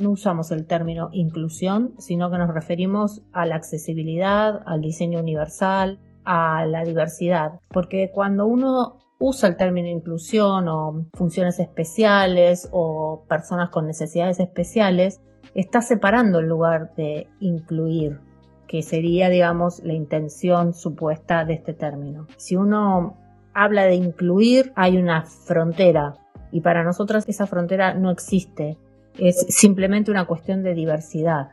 no 0.00 0.10
usamos 0.10 0.50
el 0.50 0.66
término 0.66 1.10
inclusión, 1.12 1.94
sino 1.98 2.30
que 2.30 2.38
nos 2.38 2.52
referimos 2.52 3.22
a 3.32 3.46
la 3.46 3.56
accesibilidad, 3.56 4.62
al 4.66 4.80
diseño 4.80 5.20
universal, 5.20 5.98
a 6.24 6.64
la 6.66 6.84
diversidad. 6.84 7.60
Porque 7.68 8.10
cuando 8.12 8.46
uno 8.46 8.98
usa 9.18 9.48
el 9.48 9.56
término 9.56 9.88
inclusión 9.88 10.68
o 10.68 11.06
funciones 11.14 11.58
especiales 11.58 12.68
o 12.72 13.24
personas 13.28 13.70
con 13.70 13.86
necesidades 13.86 14.40
especiales, 14.40 15.20
está 15.54 15.82
separando 15.82 16.38
el 16.38 16.46
lugar 16.46 16.94
de 16.96 17.28
incluir, 17.40 18.20
que 18.66 18.82
sería, 18.82 19.28
digamos, 19.28 19.80
la 19.84 19.92
intención 19.92 20.72
supuesta 20.72 21.44
de 21.44 21.54
este 21.54 21.74
término. 21.74 22.26
Si 22.36 22.56
uno 22.56 23.16
habla 23.52 23.84
de 23.84 23.96
incluir, 23.96 24.72
hay 24.76 24.96
una 24.96 25.22
frontera 25.24 26.14
y 26.52 26.60
para 26.60 26.82
nosotras 26.82 27.28
esa 27.28 27.46
frontera 27.46 27.94
no 27.94 28.10
existe 28.10 28.78
es 29.18 29.46
simplemente 29.48 30.10
una 30.10 30.26
cuestión 30.26 30.62
de 30.62 30.74
diversidad. 30.74 31.50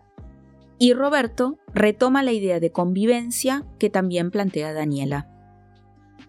Y 0.79 0.93
Roberto 0.93 1.57
retoma 1.73 2.21
la 2.21 2.33
idea 2.33 2.59
de 2.59 2.71
convivencia 2.71 3.65
que 3.79 3.89
también 3.89 4.29
plantea 4.29 4.73
Daniela. 4.73 5.27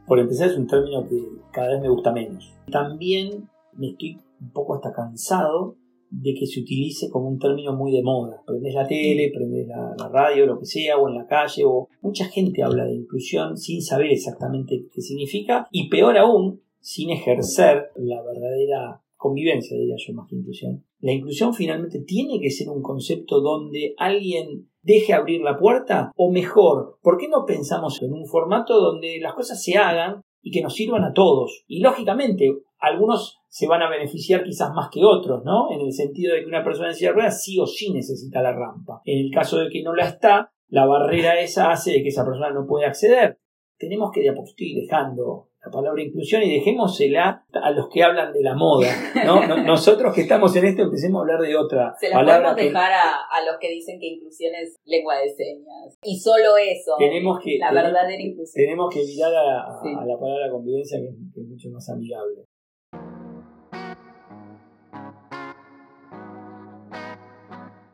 Por 0.07 0.19
empezar, 0.19 0.49
es 0.49 0.57
un 0.57 0.67
término 0.67 1.07
que 1.07 1.21
cada 1.53 1.69
vez 1.69 1.83
me 1.83 1.91
gusta 1.91 2.13
menos. 2.13 2.55
También 2.71 3.49
me 3.75 3.91
estoy 3.91 4.19
un 4.41 4.51
poco 4.51 4.75
hasta 4.75 4.93
cansado 4.93 5.77
de 6.11 6.33
que 6.33 6.47
se 6.47 6.61
utilice 6.61 7.11
como 7.11 7.29
un 7.29 7.39
término 7.39 7.75
muy 7.75 7.93
de 7.93 8.03
moda. 8.03 8.43
Prendes 8.47 8.75
la 8.75 8.87
tele, 8.87 9.31
prendes 9.35 9.69
la, 9.69 9.95
la, 9.99 10.09
radio, 10.09 10.47
lo 10.47 10.59
que 10.59 10.65
sea, 10.65 10.97
o 10.97 11.09
en 11.09 11.17
la 11.17 11.27
calle, 11.27 11.65
o 11.67 11.89
mucha 12.01 12.25
gente 12.25 12.63
habla 12.63 12.85
de 12.85 12.95
inclusión 12.95 13.59
sin 13.59 13.83
saber 13.83 14.11
exactamente 14.11 14.87
qué 14.91 15.03
significa, 15.03 15.69
y 15.71 15.91
peor 15.91 16.17
aún, 16.17 16.63
sin 16.81 17.11
ejercer 17.11 17.91
la 17.97 18.23
verdadera 18.23 19.03
convivencia, 19.19 19.77
diría 19.77 19.97
yo, 19.99 20.15
más 20.15 20.27
que 20.29 20.37
inclusión. 20.37 20.85
La 21.01 21.13
inclusión 21.13 21.53
finalmente 21.53 22.01
tiene 22.01 22.41
que 22.41 22.51
ser 22.51 22.71
un 22.71 22.81
concepto 22.81 23.41
donde 23.41 23.95
alguien 23.99 24.71
deje 24.81 25.13
abrir 25.13 25.43
la 25.43 25.59
puerta, 25.59 26.13
o 26.17 26.33
mejor, 26.33 26.99
¿por 27.03 27.19
qué 27.19 27.29
no 27.29 27.45
pensamos 27.45 28.01
en 28.01 28.13
un 28.13 28.25
formato 28.25 28.81
donde 28.81 29.19
las 29.21 29.35
cosas 29.35 29.63
se 29.63 29.77
hagan 29.77 30.23
y 30.41 30.51
que 30.51 30.63
nos 30.63 30.75
sirvan 30.75 31.05
a 31.05 31.13
todos? 31.13 31.65
Y 31.67 31.81
lógicamente, 31.81 32.49
algunos 32.79 33.41
se 33.49 33.67
van 33.67 33.83
a 33.83 33.91
beneficiar 33.91 34.45
quizás 34.45 34.71
más 34.73 34.89
que 34.91 35.05
otros, 35.05 35.45
¿no? 35.45 35.71
En 35.73 35.81
el 35.81 35.93
sentido 35.93 36.35
de 36.35 36.41
que 36.41 36.47
una 36.47 36.65
persona 36.65 36.89
en 36.89 36.95
silla 36.95 37.11
de 37.11 37.17
ruedas 37.17 37.43
sí 37.43 37.59
o 37.59 37.67
sí 37.67 37.93
necesita 37.93 38.41
la 38.41 38.53
rampa. 38.53 39.03
En 39.05 39.27
el 39.27 39.31
caso 39.33 39.59
de 39.59 39.69
que 39.69 39.83
no 39.83 39.95
la 39.95 40.07
está, 40.07 40.53
la 40.69 40.87
barrera 40.87 41.41
esa 41.41 41.71
hace 41.71 41.93
de 41.93 42.03
que 42.03 42.11
esa 42.11 42.25
persona 42.25 42.51
no 42.51 42.67
puede 42.67 42.87
acceder. 42.87 43.39
Tenemos 43.79 44.11
que 44.13 44.21
de 44.21 44.35
ir 44.59 44.83
dejando 44.83 45.48
la 45.65 45.73
palabra 45.73 46.03
inclusión 46.03 46.43
y 46.43 46.55
dejémosela 46.55 47.45
a 47.53 47.71
los 47.73 47.89
que 47.89 48.03
hablan 48.03 48.33
de 48.33 48.43
la 48.43 48.55
moda. 48.55 48.89
¿no? 49.25 49.45
Nosotros 49.65 50.15
que 50.15 50.23
estamos 50.23 50.55
en 50.57 50.67
esto 50.67 50.83
empecemos 50.83 51.19
a 51.19 51.23
hablar 51.23 51.41
de 51.41 51.57
otra 51.57 51.95
Se 51.99 52.09
la 52.09 52.23
podemos 52.23 52.57
dejar 52.57 52.93
a, 52.93 53.45
los 53.45 53.59
que 53.61 53.71
dicen 53.71 53.99
que 53.99 54.07
inclusión 54.07 54.55
es 54.55 54.77
lengua 54.85 55.17
de 55.19 55.29
señas. 55.31 55.99
Y 56.03 56.19
solo 56.19 56.57
eso. 56.57 56.93
Tenemos 56.99 57.41
que, 57.43 57.59
la 57.59 57.73
verdadera 57.73 58.21
inclusión. 58.23 58.65
Tenemos 58.65 58.95
que 58.95 59.01
mirar 59.05 59.33
a, 59.35 60.07
la 60.07 60.19
palabra 60.19 60.51
convivencia 60.51 60.99
que, 61.01 61.09
que 61.35 61.41
es 61.41 61.47
mucho 61.47 61.71
más 61.71 61.89
amigable. 61.89 62.45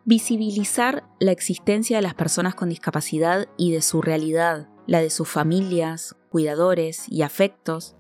Visibilizar 0.07 1.05
la 1.19 1.33
existencia 1.33 1.97
de 1.97 2.03
las 2.03 2.15
personas 2.15 2.55
con 2.55 2.69
discapacidad 2.69 3.47
y 3.57 3.73
de 3.73 3.81
su 3.81 4.03
realidad, 4.03 4.69
la 4.87 5.01
de 5.01 5.09
sus 5.09 5.31
familias, 5.31 6.15
cuidadores 6.35 7.05
y 7.09 7.23
afectos, 7.23 7.95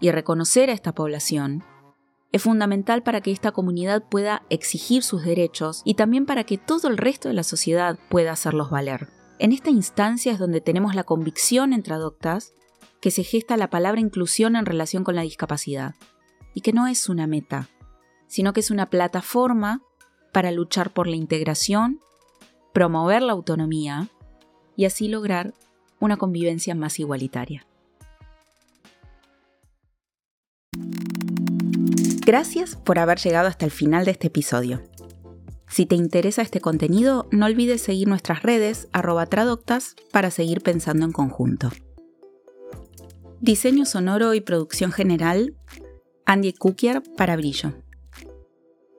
y 0.00 0.10
reconocer 0.10 0.70
a 0.70 0.72
esta 0.72 0.94
población, 0.94 1.62
es 2.32 2.40
fundamental 2.40 3.02
para 3.02 3.20
que 3.20 3.30
esta 3.30 3.52
comunidad 3.52 4.02
pueda 4.08 4.44
exigir 4.48 5.02
sus 5.02 5.26
derechos 5.26 5.82
y 5.84 5.92
también 5.92 6.24
para 6.24 6.44
que 6.44 6.56
todo 6.56 6.88
el 6.88 6.96
resto 6.96 7.28
de 7.28 7.34
la 7.34 7.42
sociedad 7.42 7.98
pueda 8.08 8.32
hacerlos 8.32 8.70
valer. 8.70 9.10
En 9.38 9.52
esta 9.52 9.68
instancia 9.68 10.32
es 10.32 10.38
donde 10.38 10.62
tenemos 10.62 10.94
la 10.94 11.04
convicción 11.04 11.74
entre 11.74 11.92
adoptas 11.92 12.54
que 13.02 13.10
se 13.10 13.24
gesta 13.24 13.58
la 13.58 13.68
palabra 13.68 14.00
inclusión 14.00 14.56
en 14.56 14.64
relación 14.64 15.04
con 15.04 15.14
la 15.14 15.20
discapacidad, 15.20 15.96
y 16.54 16.62
que 16.62 16.72
no 16.72 16.86
es 16.86 17.10
una 17.10 17.26
meta, 17.26 17.68
sino 18.26 18.54
que 18.54 18.60
es 18.60 18.70
una 18.70 18.88
plataforma 18.88 19.82
para 20.32 20.50
luchar 20.50 20.94
por 20.94 21.08
la 21.08 21.16
integración 21.16 22.00
promover 22.72 23.20
la 23.20 23.34
autonomía 23.34 24.08
y 24.76 24.86
así 24.86 25.08
lograr 25.08 25.52
una 26.00 26.16
convivencia 26.16 26.74
más 26.74 26.98
igualitaria. 26.98 27.66
Gracias 32.26 32.74
por 32.74 32.98
haber 32.98 33.18
llegado 33.18 33.46
hasta 33.46 33.64
el 33.64 33.70
final 33.70 34.04
de 34.04 34.10
este 34.10 34.26
episodio. 34.26 34.82
Si 35.68 35.86
te 35.86 35.94
interesa 35.94 36.42
este 36.42 36.60
contenido, 36.60 37.28
no 37.30 37.46
olvides 37.46 37.82
seguir 37.82 38.08
nuestras 38.08 38.42
redes 38.42 38.88
arroba 38.92 39.28
para 40.12 40.30
seguir 40.30 40.60
pensando 40.62 41.04
en 41.04 41.12
conjunto. 41.12 41.70
Diseño 43.40 43.84
sonoro 43.84 44.34
y 44.34 44.40
producción 44.40 44.90
general, 44.90 45.54
Andy 46.24 46.52
Kukier 46.52 47.02
para 47.16 47.36
Brillo. 47.36 47.74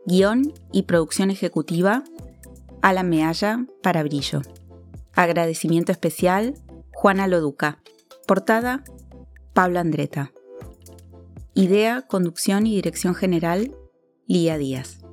Guión 0.05 0.53
y 0.71 0.83
producción 0.83 1.31
ejecutiva, 1.31 2.03
Alan 2.81 3.09
Mealla 3.09 3.65
para 3.83 4.03
Brillo. 4.03 4.41
Agradecimiento 5.13 5.91
especial, 5.91 6.53
Juana 6.99 7.27
Loduca. 7.27 7.77
Portada, 8.25 8.83
Pablo 9.53 9.79
Andreta. 9.79 10.31
Idea, 11.53 12.01
conducción 12.01 12.65
y 12.65 12.73
dirección 12.73 13.13
general, 13.13 13.75
Lía 14.25 14.57
Díaz. 14.57 15.06